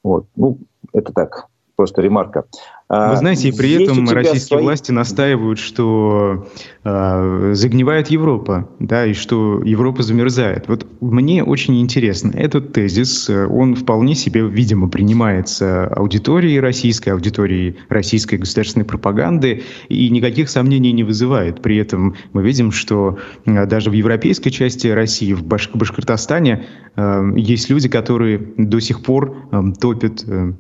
[0.03, 0.27] Вот.
[0.35, 0.57] Ну,
[0.91, 2.45] это так, просто ремарка.
[2.88, 4.63] А, Вы знаете, и при Есть этом российские свои...
[4.63, 6.47] власти настаивают, что
[6.83, 10.67] э, загнивает Европа, да, и что Европа замерзает.
[10.67, 18.35] Вот мне очень интересно, этот тезис, он вполне себе, видимо, принимается аудиторией российской, аудиторией российской
[18.35, 21.61] государственной пропаганды, и никаких сомнений не вызывает.
[21.61, 27.69] При этом мы видим, что даже в европейской части России, в Баш Башкортостане, э, есть
[27.69, 30.53] люди, которые до сих пор э, топят э,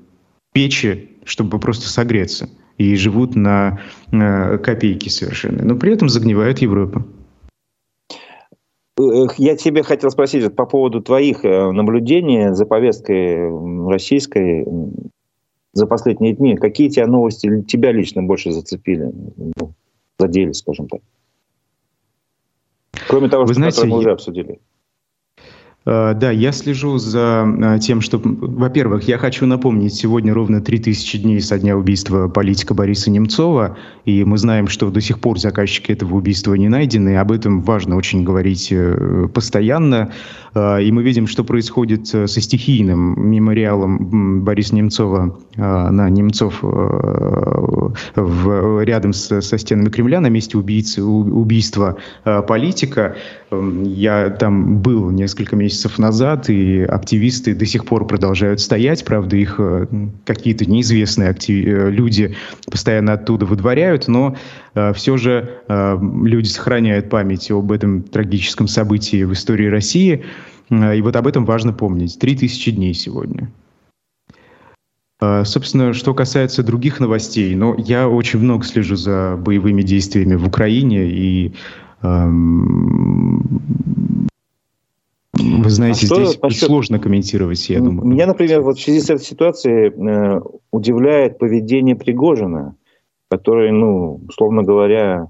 [0.55, 2.49] печи чтобы просто согреться.
[2.77, 3.79] И живут на
[4.11, 5.63] э, копейки совершенно.
[5.63, 7.05] Но при этом загнивает Европа.
[9.37, 13.49] Я тебе хотел спросить по поводу твоих э, наблюдений за повесткой
[13.89, 14.65] российской
[15.73, 16.55] за последние дни.
[16.55, 19.73] Какие тебя новости тебя лично больше зацепили, ну,
[20.17, 21.01] задели, скажем так?
[23.07, 24.59] Кроме того, Вы что знаете, мы уже обсудили.
[25.85, 31.19] Э, да, я слежу за э, тем, что, во-первых, я хочу напомнить, сегодня ровно 3000
[31.19, 35.91] дней со дня убийства политика Бориса Немцова, и мы знаем, что до сих пор заказчики
[35.91, 40.11] этого убийства не найдены, об этом важно очень говорить э, постоянно,
[40.55, 46.59] и мы видим, что происходит со стихийным мемориалом Бориса Немцова на Немцов
[48.15, 51.97] в, рядом с, со стенами Кремля на месте убийцы, убийства
[52.47, 53.17] политика.
[53.51, 59.05] Эм, я там был несколько месяцев назад, и активисты до сих пор продолжают стоять.
[59.05, 59.87] Правда, их э,
[60.25, 61.65] какие-то неизвестные актив...
[61.65, 62.35] Э, люди
[62.69, 69.23] постоянно оттуда выдворяют, но э, все же э, люди сохраняют память об этом трагическом событии
[69.23, 70.25] в истории России.
[70.69, 72.19] Э, и вот об этом важно помнить.
[72.19, 73.51] Три тысячи дней сегодня.
[75.43, 81.09] Собственно, что касается других новостей, но я очень много слежу за боевыми действиями в Украине,
[81.09, 81.53] и
[82.05, 83.61] Эм,
[85.33, 86.67] вы знаете, а здесь насчет...
[86.67, 88.07] сложно комментировать, я думаю.
[88.07, 92.75] Меня, например, вот в связи с этой ситуацией э, удивляет поведение Пригожина,
[93.29, 95.29] который, ну, условно говоря,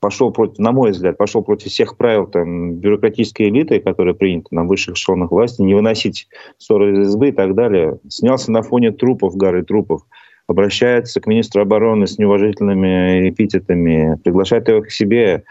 [0.00, 4.64] пошел против, на мой взгляд, пошел против всех правил там, бюрократической элиты, которые приняты на
[4.64, 7.98] высших эшелонах власти, не выносить ссоры из избы и так далее.
[8.08, 10.02] Снялся на фоне трупов, горы трупов.
[10.48, 15.44] обращается к министру обороны с неуважительными эпитетами, приглашает его к себе,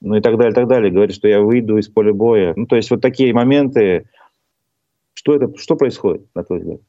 [0.00, 2.54] ну и так далее, так далее, говорит, что я выйду из поля боя.
[2.56, 4.08] Ну, то есть вот такие моменты,
[5.12, 6.80] что это, что происходит, на твой взгляд?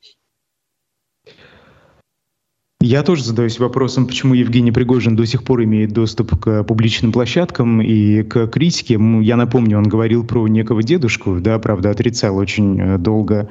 [2.81, 7.81] Я тоже задаюсь вопросом, почему Евгений Пригожин до сих пор имеет доступ к публичным площадкам
[7.81, 8.97] и к критике.
[9.21, 13.49] Я напомню, он говорил про некого дедушку, да, правда, отрицал очень э, долго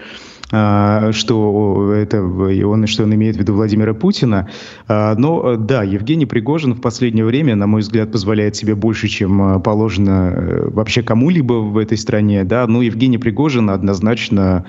[0.48, 4.48] что это он, что он имеет в виду Владимира Путина.
[4.86, 9.42] А, но да, Евгений Пригожин в последнее время, на мой взгляд, позволяет себе больше, чем
[9.42, 12.44] а, положено э, вообще кому-либо в этой стране.
[12.44, 14.64] Да, но Евгений Пригожин однозначно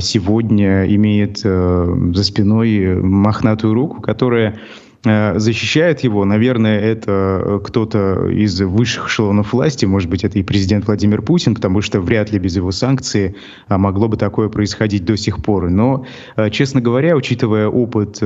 [0.00, 4.87] сегодня имеет э, за спиной мохнатую руку, которая Э,
[5.36, 10.86] защищает его, наверное, это э, кто-то из высших эшелонов власти, может быть, это и президент
[10.86, 13.36] Владимир Путин, потому что вряд ли без его санкции
[13.68, 15.70] а, могло бы такое происходить до сих пор.
[15.70, 16.04] Но,
[16.36, 18.22] э, честно говоря, учитывая опыт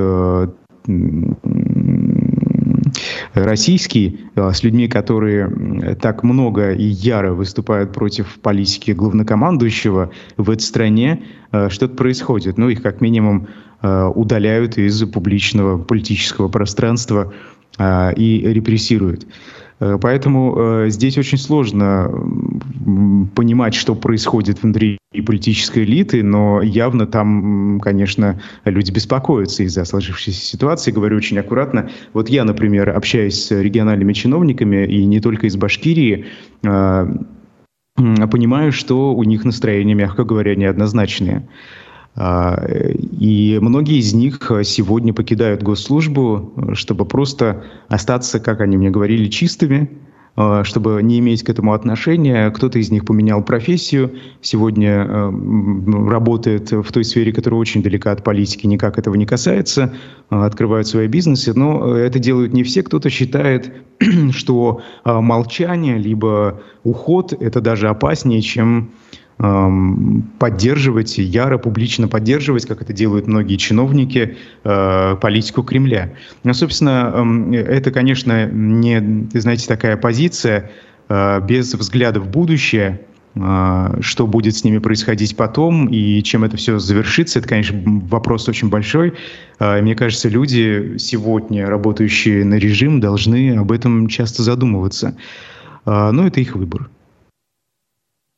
[3.35, 11.23] российский, с людьми, которые так много и яро выступают против политики главнокомандующего в этой стране,
[11.69, 12.59] что-то происходит.
[12.59, 17.33] Ну, их как минимум Э, удаляют из публичного политического пространства
[17.79, 19.27] э, и репрессируют.
[19.81, 22.11] Э, поэтому здесь очень сложно
[23.35, 30.93] понимать, что происходит внутри политической элиты, но явно там, конечно, люди беспокоятся из-за сложившейся ситуации.
[30.93, 31.91] Говорю очень аккуратно.
[32.13, 36.27] Вот я, например, общаюсь с региональными чиновниками, и не только из Башкирии,
[37.95, 41.47] понимаю, что у них настроения, мягко говоря, неоднозначные.
[42.15, 49.29] А, и многие из них сегодня покидают госслужбу, чтобы просто остаться, как они мне говорили,
[49.29, 49.91] чистыми,
[50.35, 52.51] а, чтобы не иметь к этому отношения.
[52.51, 55.31] Кто-то из них поменял профессию, сегодня а,
[56.09, 59.95] работает в той сфере, которая очень далека от политики, никак этого не касается,
[60.31, 61.53] открывают свои бизнесы.
[61.55, 62.83] Но это делают не все.
[62.83, 63.75] Кто-то считает,
[64.33, 68.91] что молчание либо уход– это даже опаснее, чем
[69.39, 76.13] поддерживать, яро, публично поддерживать, как это делают многие чиновники, э, политику Кремля.
[76.45, 80.71] Но, собственно, это, конечно, не, знаете, такая позиция
[81.09, 83.01] э, без взгляда в будущее,
[83.35, 88.49] э, что будет с ними происходить потом и чем это все завершится, это, конечно, вопрос
[88.49, 89.15] очень большой.
[89.59, 95.17] Мне кажется, люди сегодня, работающие на режим, должны об этом часто задумываться.
[95.85, 96.91] Но это их выбор.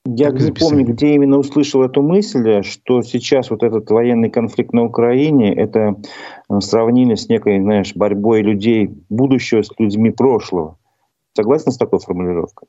[0.06, 4.84] Я не помню, где именно услышал эту мысль, что сейчас вот этот военный конфликт на
[4.84, 5.96] Украине, это
[6.50, 10.76] э, сравнили с некой, знаешь, борьбой людей будущего с людьми прошлого.
[11.32, 12.68] Согласен с такой формулировкой?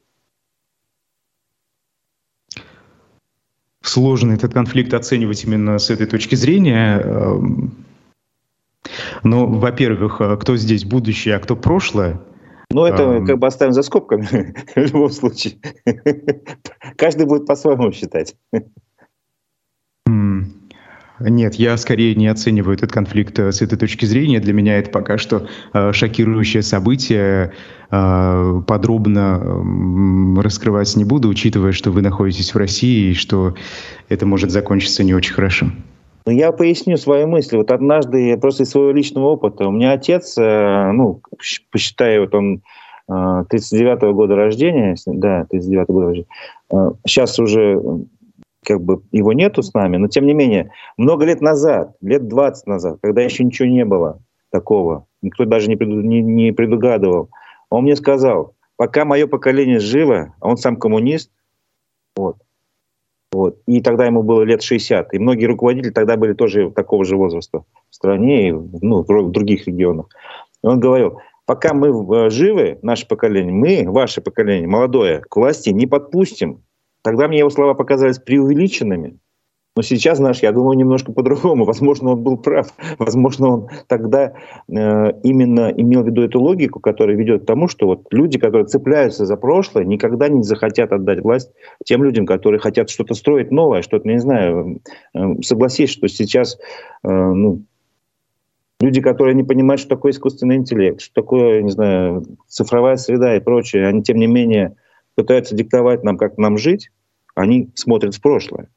[3.81, 6.99] Сложно этот конфликт оценивать именно с этой точки зрения.
[6.99, 7.85] Эм.
[9.23, 12.21] Но, во-первых, э, кто здесь будущее, а кто прошлое–
[12.71, 14.25] ну, это как бы оставим за скобками
[14.75, 15.55] в любом случае.
[16.97, 18.35] Каждый будет по-своему считать.
[21.19, 24.41] Нет, я скорее не оцениваю этот конфликт э, с этой точки зрения.
[24.41, 27.53] Для меня это пока что э, шокирующее событие.
[27.89, 33.55] Э, подробно э, раскрывать не буду, учитывая, что вы находитесь в России и что
[34.09, 35.67] это может закончиться не очень хорошо.
[36.25, 37.57] Ну, я поясню свои мысли.
[37.57, 41.21] Вот однажды, просто из своего личного опыта, у меня отец, э, ну,
[41.71, 42.61] посчитаю, вот он
[43.07, 46.27] 39-го э, года рождения, да, 39-го года рождения,
[47.05, 47.79] сейчас э, уже
[48.65, 52.65] как бы его нету с нами, но тем не менее, много лет назад, лет 20
[52.65, 57.29] назад, когда еще ничего не было такого, никто даже не, преду, не, не предугадывал,
[57.69, 61.29] он мне сказал, пока мое поколение жило, а он сам коммунист,
[62.15, 62.37] вот,
[63.35, 63.57] вот.
[63.67, 65.13] И тогда ему было лет 60.
[65.13, 69.67] И многие руководители тогда были тоже такого же возраста в стране и ну, в других
[69.67, 70.07] регионах.
[70.63, 75.71] И он говорил, пока мы э, живы, наше поколение, мы, ваше поколение, молодое, к власти
[75.71, 76.63] не подпустим.
[77.03, 79.19] Тогда мне его слова показались преувеличенными.
[79.75, 81.65] Но сейчас, знаешь, я думаю немножко по-другому.
[81.65, 82.67] Возможно, он был прав.
[82.97, 84.33] Возможно, он тогда
[84.69, 88.67] э, именно имел в виду эту логику, которая ведет к тому, что вот люди, которые
[88.67, 91.51] цепляются за прошлое, никогда не захотят отдать власть
[91.83, 94.79] тем людям, которые хотят что-то строить новое, что-то, не знаю.
[95.13, 96.57] Э, согласись, что сейчас
[97.03, 97.63] э, ну,
[98.79, 103.41] люди, которые не понимают, что такое искусственный интеллект, что такое, не знаю, цифровая среда и
[103.41, 104.77] прочее, они, тем не менее,
[105.15, 106.91] пытаются диктовать нам, как нам жить,
[107.35, 108.69] они смотрят в прошлое.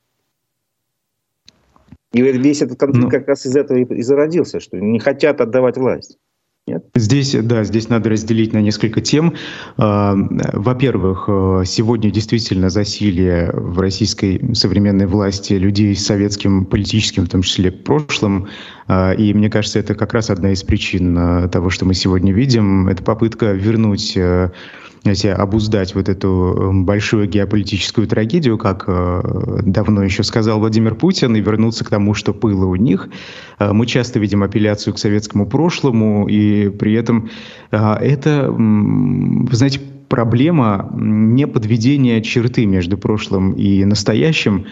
[2.19, 5.77] И весь этот конфликт ну, как раз из этого и зародился, что не хотят отдавать
[5.77, 6.19] власть.
[6.67, 6.85] Нет?
[6.97, 9.35] Здесь, да, здесь надо разделить на несколько тем.
[9.79, 10.15] А,
[10.53, 17.43] во-первых, э, сегодня действительно засилие в российской современной власти людей с советским политическим, в том
[17.43, 18.49] числе прошлым,
[18.89, 22.89] И мне кажется, это как раз одна из причин того, что мы сегодня видим.
[22.89, 24.17] Это попытка вернуть
[25.03, 31.37] знаете, обуздать вот эту эм, большую геополитическую трагедию, как э, давно еще сказал Владимир Путин,
[31.37, 33.09] и вернуться к тому, что было у них.
[33.59, 37.31] Э, мы часто видим апелляцию к советскому прошлому, и при этом
[37.71, 38.55] э, это,
[39.53, 44.67] знаете, проблема не подведения черты между прошлым и настоящим,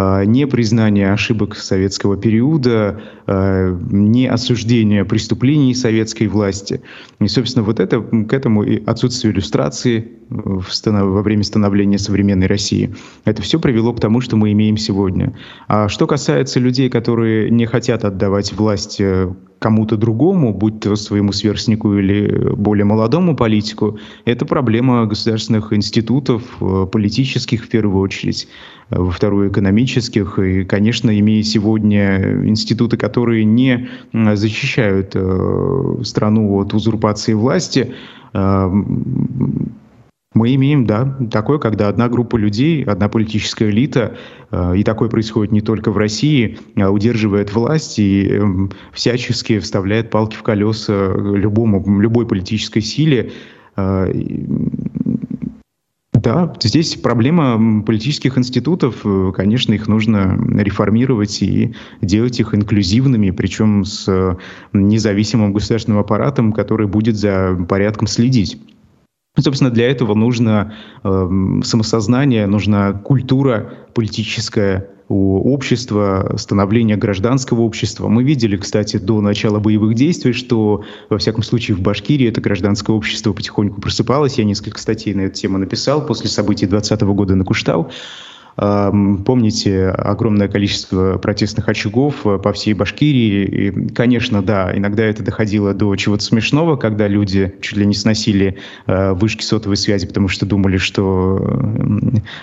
[0.00, 6.82] а, не признание ошибок советского периода, а, не осуждение преступлений советской власти.
[7.18, 12.94] И, собственно, вот это, к этому и отсутствие иллюстрации во время становления современной России.
[13.24, 15.36] Это все привело к тому, что мы имеем сегодня.
[15.66, 21.32] А что касается людей, которые не хотят отдавать власть э, кому-то другому, будь то своему
[21.32, 28.77] сверстнику или более молодому политику, это проблема государственных институтов, э, политических в первую очередь, э,
[28.90, 30.38] во вторую экономических.
[30.38, 35.16] И, конечно, имея сегодня институты, которые не защищают
[36.06, 37.94] страну от узурпации власти,
[40.34, 44.16] мы имеем, да, такое, когда одна группа людей, одна политическая элита,
[44.50, 48.42] э, и такое происходит не только в России, э, удерживает власть и э,
[48.92, 53.32] всячески вставляет палки в колеса любому, любой политической силе.
[56.18, 63.30] Э, да, здесь проблема политических институтов, э, конечно, их нужно реформировать и делать их инклюзивными,
[63.30, 64.36] причем с
[64.72, 68.60] независимым государственным аппаратом, который будет за порядком следить.
[69.38, 78.08] Собственно, для этого нужно э, самосознание, нужна культура политическая у общества, становление гражданского общества.
[78.08, 82.92] Мы видели, кстати, до начала боевых действий, что, во всяком случае, в Башкирии это гражданское
[82.92, 84.36] общество потихоньку просыпалось.
[84.36, 87.90] Я несколько статей на эту тему написал после событий 2020 года на Куштау.
[88.58, 93.44] Помните огромное количество протестных очагов э, по всей Башкирии.
[93.44, 98.56] И, конечно, да, иногда это доходило до чего-то смешного, когда люди чуть ли не сносили
[98.86, 101.60] э, вышки сотовой связи, потому что думали, что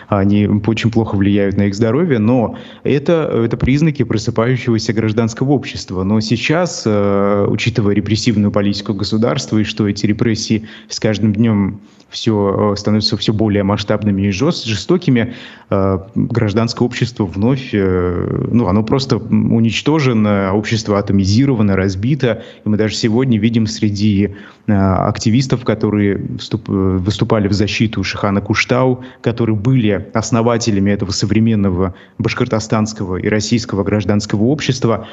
[0.07, 2.19] они очень плохо влияют на их здоровье.
[2.19, 6.03] Но это, это признаки просыпающегося гражданского общества.
[6.03, 12.73] Но сейчас, э, учитывая репрессивную политику государства и что эти репрессии с каждым днем все
[12.73, 15.33] э, становятся все более масштабными и жестокими,
[15.69, 22.43] э, гражданское общество вновь, э, ну, оно просто уничтожено, общество атомизировано, разбито.
[22.63, 24.35] И мы даже сегодня видим среди
[24.67, 26.19] активистов, которые
[26.67, 35.07] выступали в защиту Шихана Куштау, которые были основателями этого современного башкортостанского и российского гражданского общества,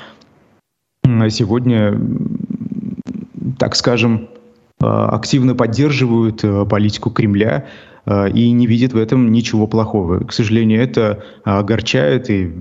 [1.29, 2.01] сегодня,
[3.59, 4.29] так скажем,
[4.83, 7.67] активно поддерживают э, политику Кремля
[8.07, 10.25] э, и не видят в этом ничего плохого.
[10.25, 12.53] К сожалению, это огорчает, и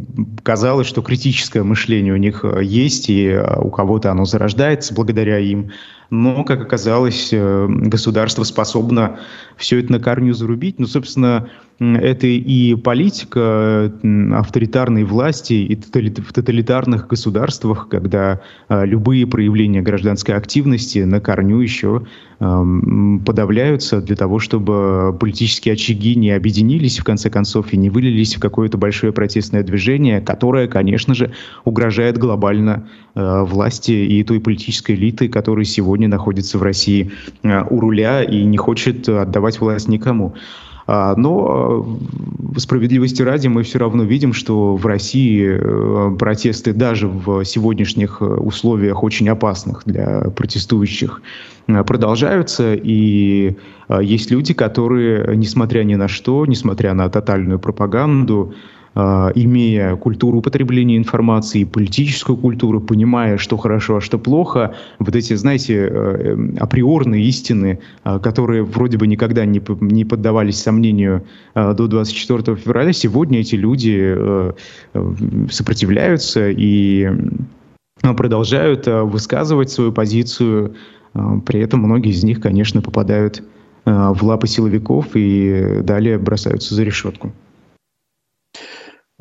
[0.44, 5.72] казалось, что критическое мышление у них есть, и у кого-то оно зарождается благодаря им
[6.12, 9.20] но, как оказалось, э, государство способно
[9.56, 10.78] все это на корню зарубить.
[10.78, 11.50] Ну, собственно,
[11.82, 13.92] это и политика
[14.34, 22.06] авторитарной власти и в тоталитарных государствах, когда э, любые проявления гражданской активности на корню еще
[22.40, 28.40] подавляются для того, чтобы политические очаги не объединились, в конце концов, и не вылились в
[28.40, 31.34] какое-то большое протестное движение, которое, конечно же,
[31.66, 37.12] угрожает глобально э, власти и той политической элиты, которая сегодня находится в России
[37.44, 40.34] э, у руля и не хочет отдавать власть никому.
[40.94, 41.86] А, но
[42.54, 48.20] э, справедливости ради мы все равно видим, что в России э, протесты даже в сегодняшних
[48.20, 51.22] условиях очень опасных для протестующих
[51.68, 52.74] продолжаются.
[52.74, 53.56] И
[54.02, 58.54] есть люди, которые, несмотря ни на что, несмотря на тотальную пропаганду,
[58.94, 65.76] имея культуру употребления информации, политическую культуру, понимая, что хорошо, а что плохо, вот эти, знаете,
[65.76, 71.24] э, э, априорные истины, а, которые вроде бы никогда не, не поддавались сомнению
[71.54, 74.52] а, до 24 февраля, сегодня эти люди э,
[75.50, 77.10] сопротивляются и
[78.02, 80.76] продолжают высказывать свою позицию.
[81.46, 83.44] При этом многие из них, конечно, попадают
[83.86, 87.32] в лапы силовиков и далее бросаются за решетку.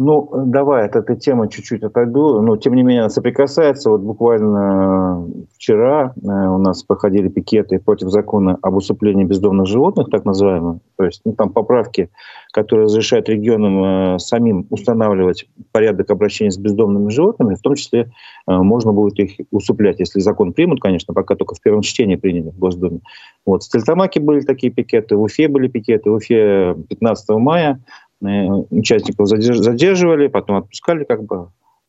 [0.02, 3.90] Ну, давай от этой темы чуть-чуть отойду, но тем не менее она соприкасается.
[3.90, 10.24] Вот буквально вчера э, у нас проходили пикеты против закона об усыплении бездомных животных, так
[10.24, 10.78] называемых.
[10.96, 12.08] То есть ну, там поправки,
[12.50, 18.10] которые разрешают регионам э, самим устанавливать порядок обращения с бездомными животными, в том числе
[18.48, 22.48] э, можно будет их усыплять, если закон примут, конечно, пока только в первом чтении приняли
[22.48, 23.00] в Госдуме.
[23.44, 23.64] Вот.
[23.64, 29.28] В Стельтамаке были такие пикеты, в Уфе были пикеты, в Уфе 15 мая Э, участников
[29.28, 31.48] задерживали, потом отпускали как бы.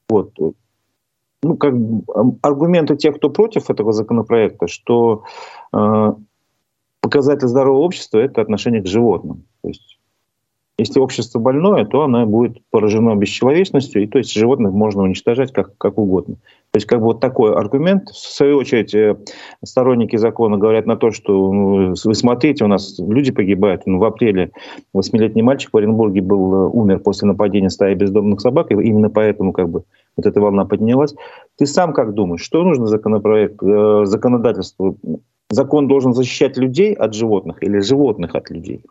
[0.10, 0.34] Вот.
[1.44, 1.74] ну, как
[2.42, 5.24] аргументы тех, кто против этого законопроекта, что
[5.74, 6.14] э,
[7.02, 9.44] показатель здорового общества– это отношение к животным.
[9.62, 10.00] То есть
[10.82, 15.78] если общество больное, то оно будет поражено бесчеловечностью, и то есть животных можно уничтожать как,
[15.78, 16.38] как угодно.
[16.72, 18.10] То есть как бы вот такой аргумент.
[18.10, 19.18] В свою очередь э,
[19.62, 23.82] сторонники закона говорят на то, что ну, вы смотрите, у нас люди погибают.
[23.86, 24.52] Ну, в апреле
[24.94, 29.52] восьмилетний мальчик в Оренбурге был, э, умер после нападения стаи бездомных собак, и именно поэтому
[29.52, 29.84] как бы
[30.16, 31.14] вот эта волна поднялась.
[31.58, 34.98] Ты сам как думаешь, что нужно законопроект, э, законодательству?
[35.50, 38.82] Закон должен защищать людей от животных или животных от людей?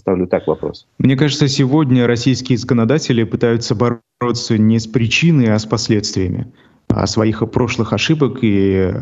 [0.00, 0.88] Ставлю так вопрос.
[0.98, 6.52] Мне кажется, сегодня российские законодатели пытаются бороться не с причиной, а с последствиями
[6.88, 8.92] о своих прошлых ошибок, и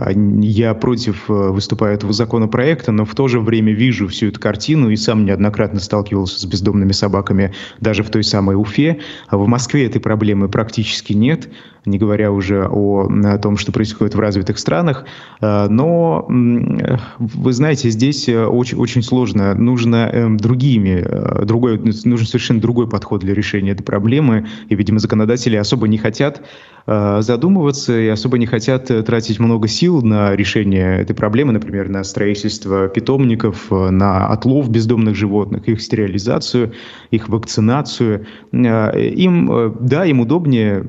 [0.42, 4.90] я против э, выступаю этого законопроекта, но в то же время вижу всю эту картину
[4.90, 9.00] и сам неоднократно сталкивался с бездомными собаками даже в той самой Уфе.
[9.26, 11.48] А в Москве этой проблемы практически нет
[11.84, 15.04] не говоря уже о, о том, что происходит в развитых странах.
[15.40, 19.54] Э, но, вы знаете, здесь э, очень, очень сложно.
[19.54, 24.46] Нужно эм, другими, э, другой, нужен совершенно другой подход для решения этой проблемы.
[24.68, 26.42] И, видимо, законодатели особо не хотят
[26.86, 32.88] задумываться и особо не хотят тратить много сил на решение этой проблемы, например, на строительство
[32.88, 36.72] питомников, на отлов бездомных животных, их стерилизацию,
[37.10, 38.24] их вакцинацию.
[38.52, 40.82] Им, да, им удобнее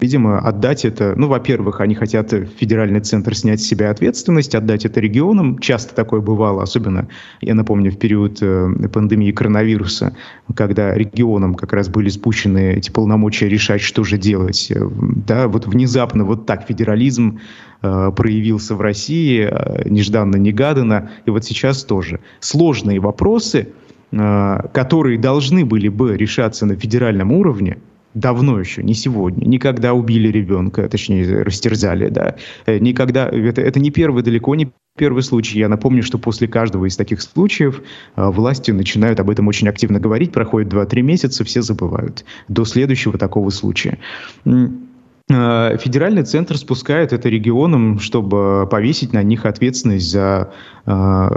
[0.00, 5.00] Видимо, отдать это, ну, во-первых, они хотят федеральный центр снять с себя ответственность, отдать это
[5.00, 5.58] регионам.
[5.58, 7.08] Часто такое бывало, особенно,
[7.40, 10.14] я напомню, в период э, пандемии коронавируса,
[10.54, 14.72] когда регионам как раз были спущены эти полномочия решать, что же делать.
[15.26, 17.40] Да, вот внезапно вот так федерализм
[17.82, 22.20] э, проявился в России, э, нежданно-негаданно, и вот сейчас тоже.
[22.38, 23.70] Сложные вопросы,
[24.12, 27.78] э, которые должны были бы решаться на федеральном уровне,
[28.18, 33.90] давно еще, не сегодня, никогда убили ребенка, точнее, растерзали, да, э, никогда, это, это не
[33.90, 35.58] первый, далеко не первый случай.
[35.58, 37.82] Я напомню, что после каждого из таких случаев
[38.16, 43.16] э, власти начинают об этом очень активно говорить, проходит 2-3 месяца, все забывают до следующего
[43.16, 43.98] такого случая.
[45.30, 50.52] Э, федеральный центр спускает это регионам, чтобы повесить на них ответственность за
[50.86, 51.28] э,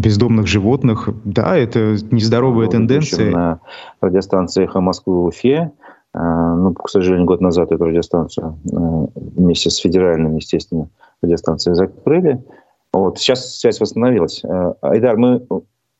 [0.00, 1.08] бездомных животных.
[1.24, 3.30] Да, это нездоровая ну, тенденция.
[3.30, 3.60] На
[4.00, 5.72] радиостанции «Эхо Москвы» в Уфе,
[6.14, 10.88] э, ну, к сожалению, год назад эту радиостанцию э, вместе с федеральными, естественно,
[11.22, 12.44] радиостанцией закрыли.
[12.92, 14.42] Вот, сейчас связь восстановилась.
[14.44, 15.46] Э, Айдар, мы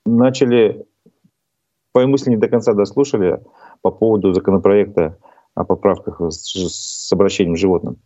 [0.05, 0.87] начали,
[1.93, 3.41] твои мысли не до конца дослушали
[3.83, 5.17] по поводу законопроекта
[5.55, 7.99] о поправках с, с обращением к животным.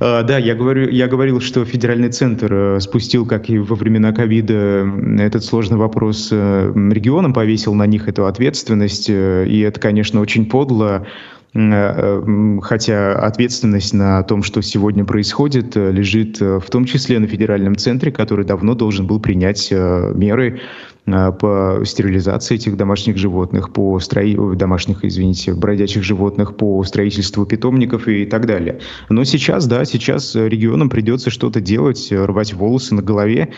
[0.00, 4.12] А, да, я, говорю, я говорил, что федеральный центр э, спустил, как и во времена
[4.12, 9.08] ковида, этот сложный вопрос э, регионам, повесил на них эту ответственность.
[9.08, 11.06] Э, и это, конечно, очень подло.
[11.52, 18.44] Хотя ответственность на том, что сегодня происходит, лежит в том числе на федеральном центре, который
[18.44, 20.60] давно должен был принять меры
[21.06, 24.36] по стерилизации этих домашних животных, по строи...
[24.54, 28.80] домашних, извините, бродячих животных, по строительству питомников и так далее.
[29.08, 33.50] Но сейчас, да, сейчас регионам придется что-то делать, рвать волосы на голове.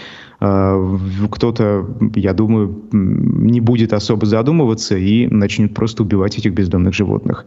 [0.42, 0.98] Э,
[1.30, 1.86] кто-то,
[2.16, 7.46] я думаю, не будет особо задумываться и начнет просто убивать этих бездомных животных.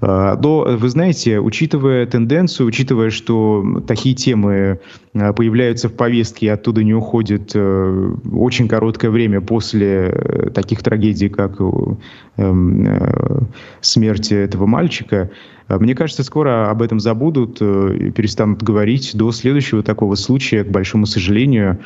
[0.00, 4.80] Э, но, вы знаете, учитывая тенденцию, учитывая, что такие темы
[5.12, 11.28] появляются в повестке и оттуда не уходят очень короткое время, время после э, таких трагедий,
[11.28, 13.40] как эм, э,
[13.80, 15.30] смерти этого мальчика,
[15.68, 20.70] э, мне кажется, скоро об этом забудут и перестанут говорить до следующего такого случая, к
[20.70, 21.78] большому сожалению.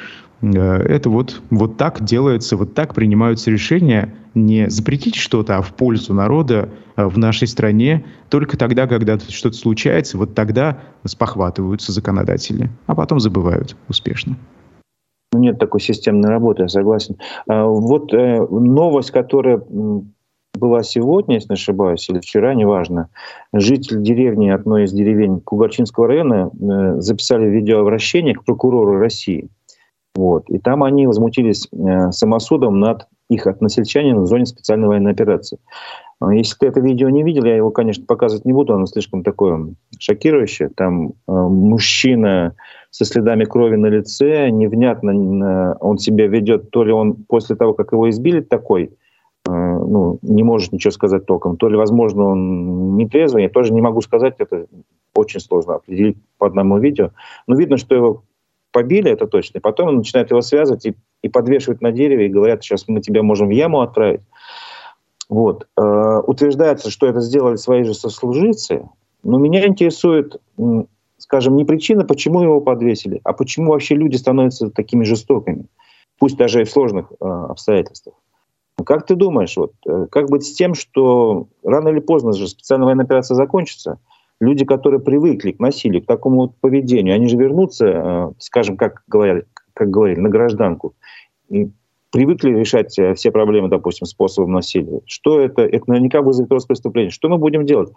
[0.42, 6.12] Это вот, вот так делается, вот так принимаются решения не запретить что-то, а в пользу
[6.12, 13.18] народа в нашей стране только тогда, когда что-то случается, вот тогда спохватываются законодатели, а потом
[13.18, 14.36] забывают успешно.
[15.36, 17.16] Нет такой системной работы, я согласен.
[17.48, 19.62] А, вот э, новость, которая
[20.56, 23.08] была сегодня, если не ошибаюсь, или вчера, неважно,
[23.52, 29.48] житель деревни, одной из деревень Кугарчинского района, э, записали видеообращение к прокурору России.
[30.14, 30.48] Вот.
[30.48, 35.58] И там они возмутились э, самосудом над их односельчанин в зоне специальной военной операции.
[36.20, 39.22] А, если ты это видео не видел, я его, конечно, показывать не буду, оно слишком
[39.22, 40.70] такое шокирующее.
[40.74, 42.54] Там мужчина
[42.90, 47.92] со следами крови на лице, невнятно он себя ведет, то ли он после того, как
[47.92, 48.90] его избили, такой,
[49.46, 53.74] э, ну, не может ничего сказать толком, то ли, возможно, он не трезвый, я тоже
[53.74, 54.66] не могу сказать, это
[55.14, 57.10] очень сложно определить по одному видео.
[57.46, 58.22] Но видно, что его
[58.72, 62.30] побили, это точно, и потом он начинает его связывать и, и подвешивать на дереве, и
[62.30, 64.22] говорят, сейчас мы тебя можем в яму отправить.
[65.28, 65.66] Вот.
[65.76, 68.88] Э, утверждается, что это сделали свои же сослуживцы,
[69.22, 70.40] Но меня интересует,
[71.18, 75.66] скажем, не причина, почему его подвесили, а почему вообще люди становятся такими жестокими,
[76.18, 78.14] пусть даже и в сложных э, обстоятельствах.
[78.84, 82.86] Как ты думаешь, вот, э, как быть с тем, что рано или поздно же специальная
[82.86, 83.98] военная операция закончится,
[84.40, 89.46] люди, которые привыкли к насилию, к такому вот поведению, они же вернутся, скажем, как говорили,
[89.74, 90.94] как говорили, на гражданку,
[91.48, 91.70] и
[92.16, 95.02] привыкли решать э, все проблемы, допустим, способом насилия.
[95.04, 95.60] Что это?
[95.60, 97.10] Это наверняка вызовет рост преступлений.
[97.10, 97.92] Что мы будем делать?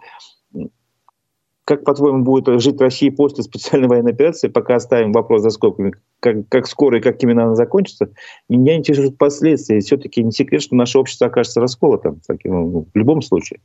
[1.64, 6.46] Как, по-твоему, будет жить Россия после специальной военной операции, пока оставим вопрос за скобками, как,
[6.50, 8.10] как скоро и как именно она закончится?
[8.50, 9.80] Меня интересуют последствия.
[9.80, 13.60] Все-таки не секрет, что наше общество окажется расколотым в любом случае.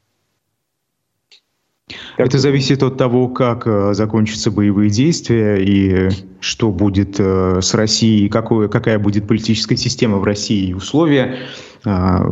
[2.17, 2.27] Как...
[2.27, 6.09] Это зависит от того, как э, закончатся боевые действия и
[6.39, 11.39] что будет э, с Россией, какое, какая будет политическая система в России и условия.
[11.83, 12.25] А,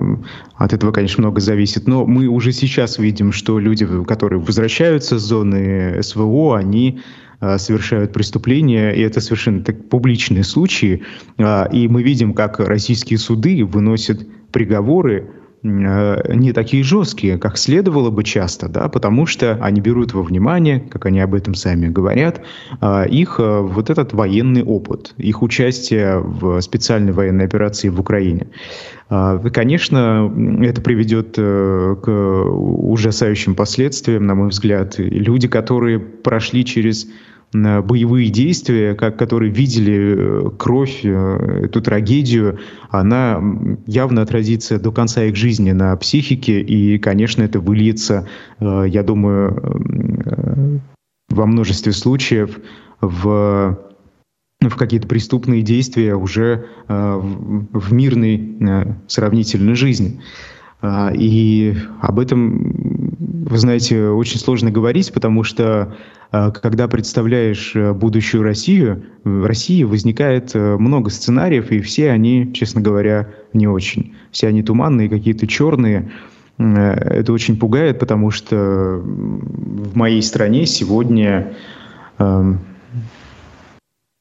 [0.55, 1.86] от этого, конечно, много зависит.
[1.86, 7.01] Но мы уже сейчас видим, что люди, которые возвращаются с зоны СВО, они
[7.41, 11.03] а, совершают преступления, и это совершенно так, публичные случаи.
[11.38, 18.09] А, и мы видим, как российские суды выносят приговоры Э, не такие жесткие, как следовало
[18.09, 22.41] бы часто, да, потому что они берут во внимание, как они об этом сами говорят,
[22.82, 28.47] э, их э, вот этот военный опыт, их участие в специальной военной операции в Украине.
[29.09, 34.95] Конечно, это приведет к ужасающим последствиям, на мой взгляд.
[34.97, 37.07] Люди, которые прошли через
[37.54, 43.41] боевые действия, как, которые видели э, кровь, э, эту трагедию, она
[43.86, 48.28] явно отразится до конца их жизни на психике, и, конечно, это выльется,
[48.60, 50.82] э, я думаю,
[51.30, 52.60] во множестве случаев
[53.01, 53.80] в
[54.62, 60.22] в какие-то преступные действия уже в мирной сравнительной жизни.
[61.14, 65.93] И об этом, вы знаете, очень сложно говорить, потому что а,
[66.34, 72.81] когда представляешь э, будущую Россию, в России возникает э, много сценариев, и все они, честно
[72.81, 74.15] говоря, не очень.
[74.31, 76.11] Все они туманные, какие-то черные.
[76.57, 81.53] Э, это очень пугает, потому что в моей стране сегодня
[82.17, 82.61] эм,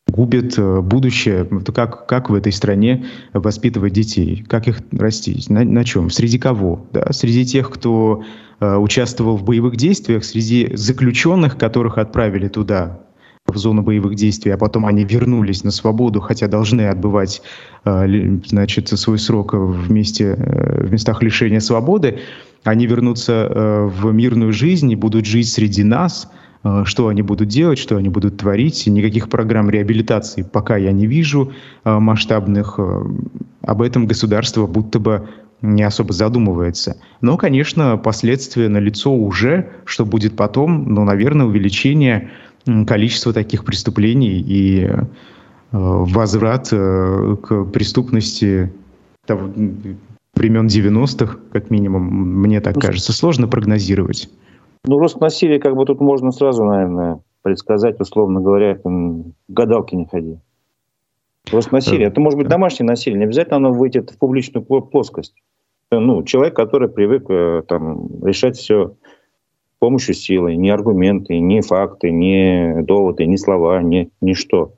[0.06, 1.48] губит будущее.
[1.74, 4.44] Как, как в этой стране воспитывать детей?
[4.46, 5.48] Как их растить?
[5.48, 6.10] На, на чем?
[6.10, 6.84] Среди кого?
[6.92, 7.10] Да?
[7.10, 8.22] Среди тех, кто
[8.62, 13.00] участвовал в боевых действиях среди заключенных, которых отправили туда,
[13.46, 17.42] в зону боевых действий, а потом они вернулись на свободу, хотя должны отбывать
[17.84, 22.20] э, значит, свой срок вместе, э, в местах лишения свободы,
[22.64, 23.50] они вернутся
[23.92, 26.30] в мирную жизнь и будут жить среди нас,
[26.84, 28.86] что они будут делать, что они будут творить.
[28.86, 31.50] Никаких программ реабилитации пока я не вижу
[31.84, 32.78] масштабных.
[33.62, 35.28] Об этом государство будто бы
[35.62, 36.96] не особо задумывается.
[37.20, 42.30] Но, конечно, последствия на лицо уже, что будет потом, ну, наверное, увеличение
[42.86, 45.00] количества таких преступлений и э,
[45.70, 48.72] возврат э, к преступности
[50.34, 52.02] времен 90-х, как минимум,
[52.40, 54.28] мне так кажется, сложно прогнозировать.
[54.84, 60.06] Ну, рост насилия, как бы тут можно сразу, наверное, предсказать, условно говоря, там, гадалки не
[60.06, 60.38] ходи.
[61.52, 62.06] Рост насилия.
[62.06, 65.34] Это может быть домашнее насилие, не обязательно оно выйдет в публичную плоскость
[66.00, 68.94] ну, человек, который привык э, там, решать все
[69.76, 74.74] с помощью силы, не аргументы, не факты, не доводы, не слова, не ничто.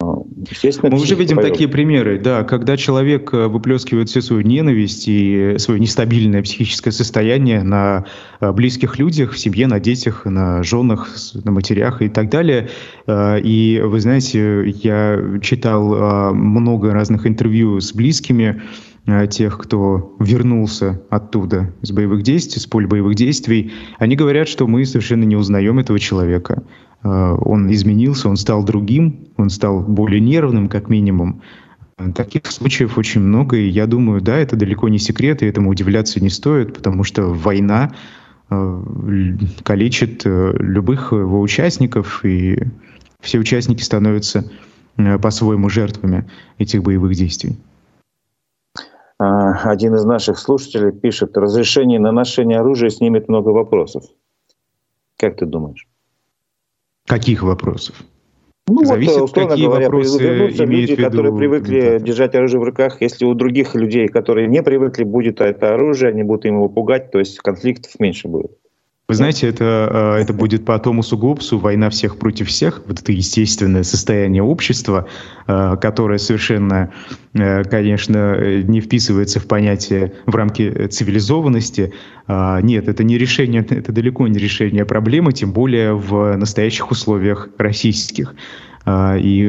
[0.00, 0.16] А,
[0.50, 5.56] естественно, Мы уже видим такие примеры, да, когда человек э, выплескивает всю свою ненависть и
[5.58, 8.04] свое нестабильное психическое состояние на
[8.40, 11.10] э, близких людях, в семье, на детях, на женах,
[11.44, 12.68] на матерях и так далее.
[13.08, 18.93] И вы знаете, я читал много разных интервью с близкими, Э,
[19.28, 24.86] тех, кто вернулся оттуда с боевых действий, с поля боевых действий, они говорят, что мы
[24.86, 26.62] совершенно не узнаем этого человека.
[27.02, 31.42] Э, он изменился, он стал другим, он стал более нервным, как минимум.
[32.14, 36.20] Таких случаев очень много, и я думаю, да, это далеко не секрет, и этому удивляться
[36.20, 37.92] не стоит, потому что война
[38.48, 42.58] э, калечит любых его участников, и
[43.20, 44.50] все участники становятся
[45.20, 46.24] по-своему жертвами
[46.58, 47.58] этих боевых действий.
[49.18, 54.04] А, один из наших слушателей пишет, разрешение на ношение оружия снимет много вопросов.
[55.16, 55.88] Как ты думаешь?
[57.06, 57.96] Каких вопросов?
[58.66, 61.98] Ну, Зависит, вот, условно какие говоря, вопросы люди, виду, которые привыкли да.
[61.98, 66.22] держать оружие в руках, если у других людей, которые не привыкли, будет это оружие, они
[66.22, 68.52] будут им его пугать, то есть конфликтов меньше будет.
[69.06, 72.80] Вы знаете, это, это будет по Томасу Гоббсу «Война всех против всех».
[72.86, 75.06] Вот это естественное состояние общества,
[75.46, 76.90] которое совершенно,
[77.34, 81.92] конечно, не вписывается в понятие в рамки цивилизованности.
[82.28, 88.34] Нет, это не решение, это далеко не решение проблемы, тем более в настоящих условиях российских.
[88.84, 89.46] А, и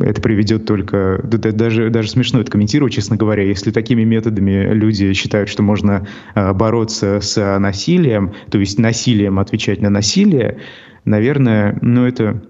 [0.00, 1.20] это приведет только...
[1.22, 3.42] Даже, даже смешно это комментировать, честно говоря.
[3.42, 9.80] Если такими методами люди считают, что можно а, бороться с насилием, то есть насилием отвечать
[9.80, 10.58] на насилие,
[11.04, 12.42] наверное, ну это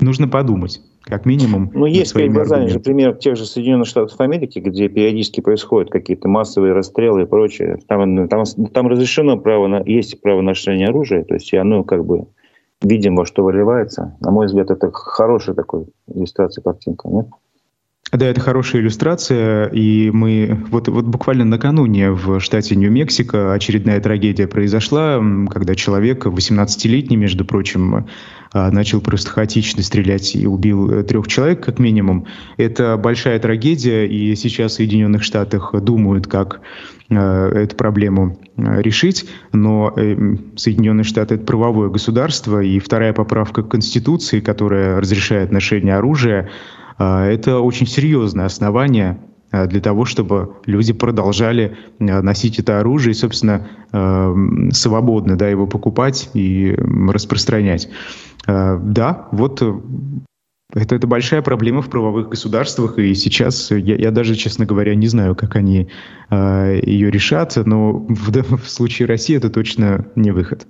[0.00, 1.70] нужно подумать как минимум.
[1.74, 6.28] Ну, есть перед глазами же пример тех же Соединенных Штатов Америки, где периодически происходят какие-то
[6.28, 7.78] массовые расстрелы и прочее.
[7.88, 12.26] Там, там, там разрешено право на, есть право ношения оружия, то есть оно как бы
[12.82, 14.16] видим, во что выливается.
[14.20, 17.26] На мой взгляд, это хорошая такой иллюстрация картинка, нет?
[18.12, 24.48] Да, это хорошая иллюстрация, и мы вот, вот буквально накануне в штате Нью-Мексико очередная трагедия
[24.48, 28.08] произошла, когда человек, 18-летний, между прочим,
[28.52, 32.26] начал просто хаотично стрелять и убил э, трех человек, как минимум.
[32.56, 36.60] Это большая трагедия, и сейчас в Соединенных Штатах думают, как
[37.08, 39.94] э, эту проблему э, решить, но
[40.56, 46.50] Соединенные Штаты— это правовое государство, и вторая поправка к Конституции, которая разрешает ношение оружия,
[46.98, 49.18] это очень серьезное основание
[49.52, 53.66] для того, чтобы люди продолжали носить это оружие и, собственно,
[54.72, 56.76] свободно да, его покупать и
[57.08, 57.88] распространять.
[58.46, 59.72] Э, да, вот э,
[60.72, 65.08] это, это большая проблема в правовых государствах, и сейчас я, я даже, честно говоря, не
[65.08, 65.88] знаю, как они
[66.30, 70.66] э, ее решат, но в, в случае России это точно не выход.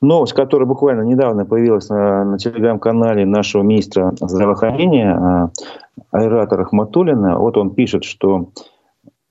[0.00, 7.58] Новость, которая буквально недавно появилась на, на телеграм-канале нашего министра здравоохранения э, Айрата Рахматуллина, вот
[7.58, 8.50] он пишет, что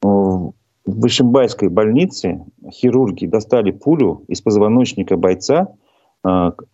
[0.02, 0.54] в
[0.86, 5.89] Вышимбайской больнице хирурги достали пулю из позвоночника бойца, Э,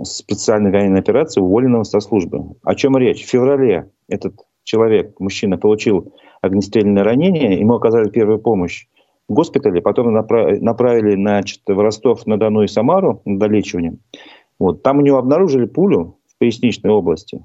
[0.04, 2.56] специальной военной операции уволенного со службы.
[2.64, 3.24] О чем речь?
[3.24, 8.88] В феврале этот человек, мужчина, получил огнестрельное ранение, ему оказали первую помощь
[9.28, 13.98] в госпитале, потом направили значит, в Ростов-на-Дону и Самару на долечивание.
[14.60, 14.84] Вот.
[14.84, 17.44] Там у него обнаружили пулю в поясничной области,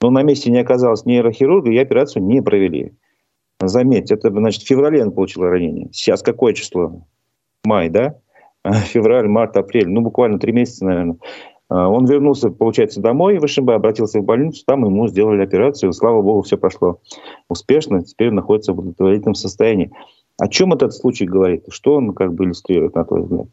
[0.00, 2.92] но на месте не оказалось нейрохирурга, и операцию не провели.
[3.60, 5.88] Заметьте, это значит в феврале он получил ранение.
[5.92, 7.06] Сейчас какое число?
[7.64, 8.18] Май, да?
[8.84, 11.16] февраль, март, апрель, ну, буквально три месяца, наверное.
[11.68, 16.22] А, он вернулся, получается, домой в ВШБ, обратился в больницу, там ему сделали операцию, слава
[16.22, 16.98] богу, все прошло
[17.48, 19.90] успешно, теперь находится в удовлетворительном состоянии.
[20.38, 21.64] О чем этот случай говорит?
[21.68, 23.46] Что он как бы иллюстрирует, на твой взгляд?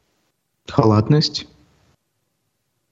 [0.67, 1.47] Халатность.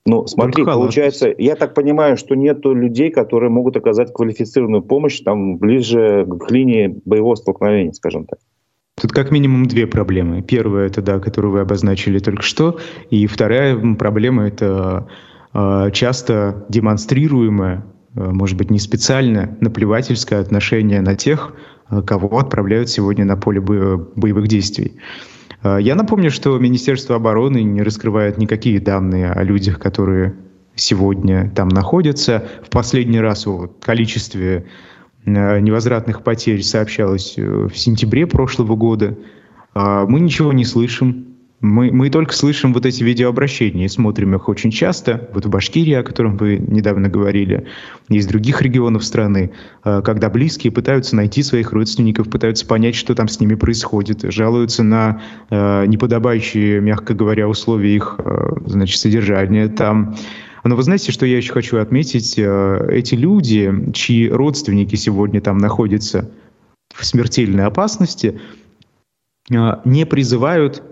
[0.05, 5.57] Ну, смотри, получается, я так понимаю, что нет людей, которые могут оказать квалифицированную помощь там
[5.57, 8.39] ближе к линии боевого столкновения, скажем так.
[8.99, 10.41] Тут как минимум две проблемы.
[10.41, 12.79] Первая это да, которую вы обозначили только что,
[13.11, 15.07] и вторая проблема это
[15.53, 17.85] э, часто демонстрируемое,
[18.15, 21.53] э, может быть не специально, наплевательское отношение на тех,
[21.91, 24.93] э, кого отправляют сегодня на поле бо боевых действий.
[25.63, 30.35] Я напомню, что Министерство обороны не раскрывает никакие данные о людях, которые
[30.75, 32.47] сегодня там находятся.
[32.63, 34.67] В последний раз о количестве
[35.27, 39.17] невозвратных потерь сообщалось э, в сентябре прошлого года.
[39.73, 41.25] А мы ничего не слышим.
[41.59, 45.27] Мы, мы только слышим вот эти видеообращения и смотрим их очень часто.
[45.33, 47.65] Вот в Башкирии, о котором вы недавно говорили,
[48.09, 49.51] из других регионов страны,
[49.83, 54.83] э, когда близкие пытаются найти своих родственников, пытаются понять, что там с ними происходит, жалуются
[54.83, 58.19] на неподобающие, мягко говоря, условия их
[58.65, 60.15] значит, содержания там.
[60.63, 62.37] Но вы знаете, что я еще хочу отметить?
[62.37, 66.29] Э, эти люди, чьи родственники сегодня там находятся
[66.93, 68.39] в смертельной опасности,
[69.49, 69.55] э,
[69.85, 70.83] не призывают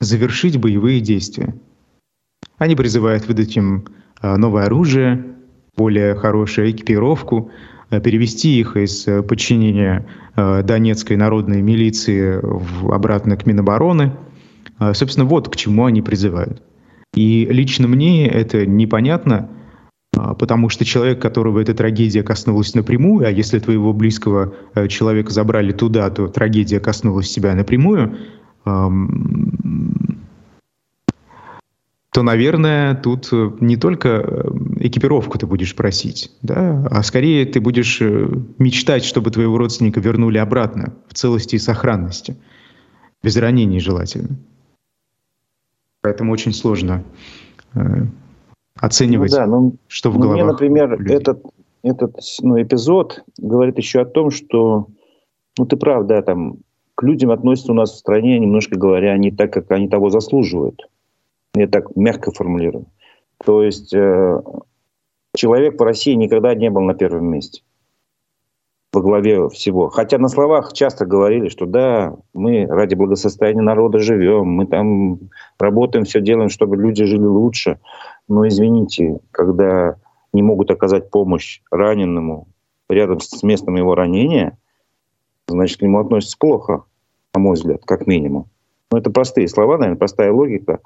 [0.00, 1.54] завершить боевые действия.
[2.56, 3.86] Они призывают выдать им
[4.22, 5.24] э, новое оружие,
[5.76, 7.50] более хорошую экипировку,
[7.88, 12.38] перевести их из подчинения Донецкой народной милиции
[12.92, 14.14] обратно к Минобороны.
[14.92, 16.60] Собственно, вот к чему они призывают.
[17.14, 19.48] И лично мне это непонятно,
[20.16, 25.30] а, потому что человек, которого эта трагедия коснулась напрямую, а если твоего близкого э, человека
[25.30, 28.16] забрали туда, то трагедия коснулась тебя напрямую,
[32.10, 34.50] то, наверное, тут э, не только э,
[34.80, 40.94] экипировку ты будешь просить, да, а скорее ты будешь мечтать, чтобы твоего родственника вернули обратно
[41.08, 42.36] в целости и сохранности,
[43.22, 44.38] без ранений желательно.
[46.02, 47.04] Поэтому очень сложно
[47.74, 47.80] э,
[48.76, 50.42] оценивать, ну, да, ну, что в ну, головах.
[50.42, 51.16] Мне, например, людей.
[51.16, 51.42] этот,
[51.82, 54.86] этот ну, эпизод говорит еще о том, что,
[55.58, 56.58] ну ты прав, да, там
[56.94, 60.88] к людям относятся у нас в стране, немножко говоря, не так, как они того заслуживают.
[61.54, 62.86] Я так мягко формулирую.
[63.44, 64.42] То есть э,
[65.36, 67.62] человек в России никогда не был на первом месте
[68.92, 69.88] во главе всего.
[69.88, 75.18] Хотя на словах часто говорили, что да, мы ради благосостояния народа живем, мы там
[75.58, 77.78] работаем, все делаем, чтобы люди жили лучше.
[78.28, 79.96] Но извините, когда
[80.32, 82.48] не могут оказать помощь раненому
[82.88, 84.56] рядом с местом его ранения,
[85.46, 86.84] значит, к нему относятся плохо,
[87.34, 88.46] на мой взгляд, как минимум.
[88.90, 90.80] Ну, это простые слова, наверное, простая логика.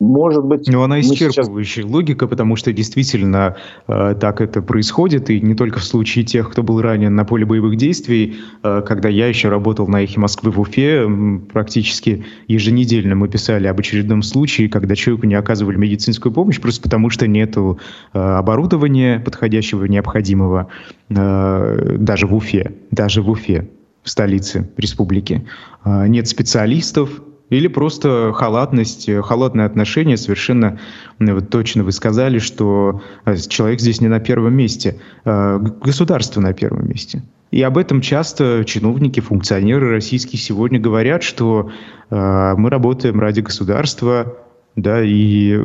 [0.00, 0.68] Может быть...
[0.68, 1.90] Но она исчерпывающая сейчас...
[1.90, 3.56] логика, потому что действительно
[3.86, 7.46] э, так это происходит, и не только в случае тех, кто был ранен на поле
[7.46, 8.36] боевых действий.
[8.64, 11.08] Э, когда я еще работал на «Эхе Москвы» в Уфе,
[11.52, 17.08] практически еженедельно мы писали об очередном случае, когда человеку не оказывали медицинскую помощь, просто потому
[17.08, 17.74] что нет э,
[18.12, 20.66] оборудования подходящего, необходимого,
[21.10, 23.68] э, даже в Уфе, даже в Уфе,
[24.02, 25.46] в столице республики.
[25.84, 27.22] Э, нет специалистов,
[27.52, 30.78] или просто халатность, э, халатное отношение, совершенно
[31.18, 36.54] вот точно вы сказали, что э, человек здесь не на первом месте, а государство на
[36.54, 37.22] первом месте.
[37.50, 41.70] И об этом часто чиновники, функционеры российские сегодня говорят, что
[42.08, 44.38] э, мы работаем ради государства,
[44.74, 45.60] да, и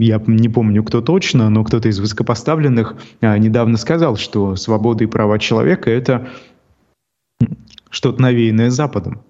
[0.00, 5.06] я не помню, кто точно, но кто-то из высокопоставленных э, недавно сказал, что свобода и
[5.06, 6.28] права человека– это
[7.88, 9.22] что-то навеянное Западом,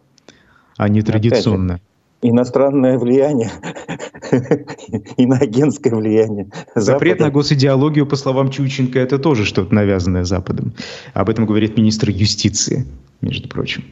[0.77, 1.81] а не традиционное
[2.23, 3.51] иностранное влияние,
[5.17, 6.49] иноагентское влияние.
[6.75, 10.73] Запрет на госидеологию, по словам Чученко, это тоже что-то навязанное Западом.
[11.13, 12.87] Об этом говорит министр юстиции,
[13.21, 13.85] между прочим.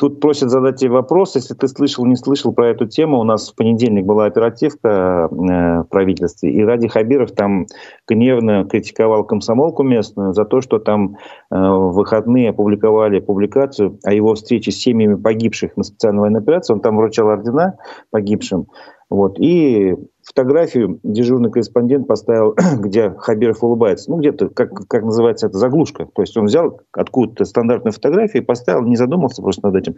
[0.00, 3.20] Тут просят задать тебе вопрос, если ты слышал, не слышал про эту тему.
[3.20, 5.34] У нас в понедельник была оперативка э,
[5.82, 7.66] в правительстве, и Ради Хабиров там
[8.08, 11.18] гневно критиковал комсомолку местную за то, что там
[11.50, 16.72] э, в выходные опубликовали публикацию о его встрече с семьями погибших на специальной военной операции.
[16.72, 17.76] Он там вручал ордена
[18.10, 18.68] погибшим.
[19.10, 19.38] Вот.
[19.40, 24.10] И фотографию дежурный корреспондент поставил, где Хабиров улыбается.
[24.10, 26.06] Ну, где-то, как, как называется это, заглушка.
[26.06, 29.96] То есть он взял откуда-то стандартную фотографию и поставил, не задумался просто над этим.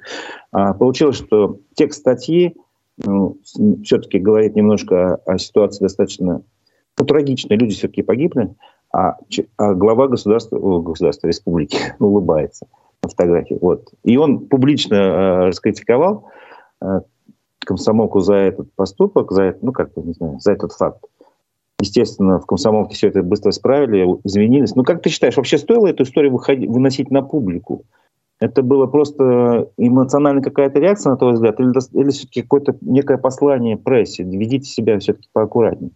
[0.50, 2.56] А получилось, что текст статьи
[3.04, 3.36] ну,
[3.84, 6.42] все-таки говорит немножко о, о ситуации достаточно
[6.98, 7.56] ну, трагичной.
[7.56, 8.54] Люди все-таки погибли,
[8.92, 9.16] а,
[9.56, 12.66] а глава государства, о, государства республики улыбается
[13.02, 13.58] на фотографии.
[13.60, 13.92] Вот.
[14.04, 16.30] И он публично э, раскритиковал
[16.80, 17.00] э,
[17.64, 21.04] комсомолку за этот поступок, за, ну, как бы, не знаю, за этот факт.
[21.80, 24.74] Естественно, в комсомолке все это быстро исправили, извинились.
[24.74, 27.84] Ну, как ты считаешь, вообще стоило эту историю выходить, выносить на публику?
[28.38, 33.76] Это было просто эмоциональная какая-то реакция, на твой взгляд, или, или все-таки какое-то некое послание
[33.76, 34.24] прессе?
[34.24, 35.92] Ведите себя все-таки поаккуратнее.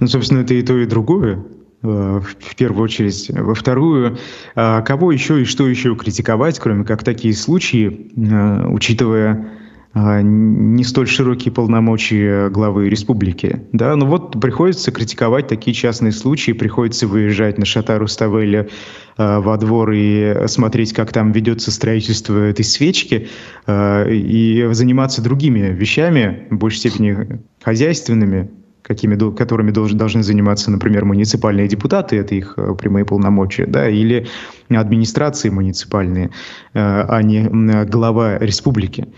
[0.00, 1.42] Ну, собственно, это и то, и другое
[1.82, 3.30] э, в первую очередь.
[3.30, 4.18] Во вторую,
[4.54, 9.50] а кого еще и что еще критиковать, кроме как такие случаи, э, учитывая
[9.96, 13.62] не столь широкие полномочия главы республики.
[13.72, 13.96] Да?
[13.96, 18.68] Но ну вот приходится критиковать такие частные случаи, приходится выезжать на Шатару Ставеля
[19.16, 23.28] э, во двор и смотреть, как там ведется строительство этой свечки,
[23.66, 28.50] э, и заниматься другими вещами, в большей степени хозяйственными,
[28.86, 34.26] какими, которыми должны, должны заниматься, например, муниципальные депутаты, это их э, прямые полномочия, да, или
[34.68, 36.30] администрации муниципальные, э,
[36.74, 37.48] а не
[37.86, 39.08] глава республики.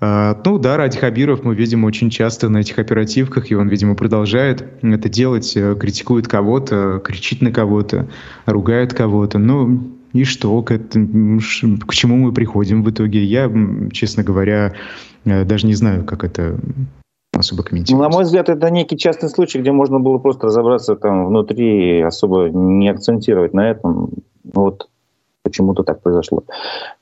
[0.00, 3.94] А, ну да, Ради Хабиров мы видим очень часто на этих оперативках, и он, видимо,
[3.94, 8.08] продолжает это делать, э, критикует кого-то, кричит на кого-то,
[8.46, 9.38] ругает кого-то.
[9.38, 13.24] Ну, и что, к, это, к чему мы приходим в итоге?
[13.24, 13.50] Я,
[13.92, 14.74] честно говоря,
[15.24, 16.58] э, даже не знаю, как это
[17.32, 18.02] особо комментировать.
[18.02, 22.48] На мой взгляд, это некий частный случай, где можно было просто разобраться там внутри особо
[22.48, 24.10] не акцентировать на этом.
[24.44, 24.88] Вот
[25.44, 26.42] почему-то так произошло.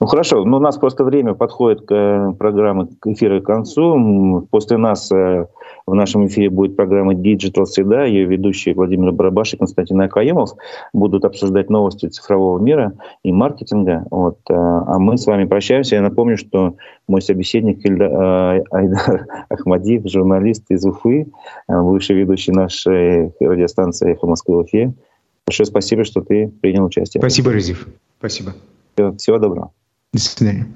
[0.01, 4.47] Ну хорошо, но у нас просто время подходит к э, программе к эфиру к концу.
[4.51, 5.47] После нас э,
[5.86, 8.05] в нашем эфире будет программа Digital Среда.
[8.05, 10.51] Ее ведущие Владимир Барабаш и Константин Акаемов
[10.93, 14.05] будут обсуждать новости цифрового мира и маркетинга.
[14.11, 14.38] Вот.
[14.51, 15.95] Э, а мы с вами прощаемся.
[15.95, 16.74] Я напомню, что
[17.07, 21.28] мой собеседник Ильда, Айдар Ахмадиев, журналист из Уфы,
[21.68, 24.93] бывший ведущий нашей радиостанции «Эхо Москвы» Уфе.
[25.47, 27.20] Большое спасибо, что ты принял участие.
[27.20, 27.86] Спасибо, Резив.
[28.23, 28.55] Спасибо.
[29.18, 29.73] Всего доброго.
[30.12, 30.73] До свидания.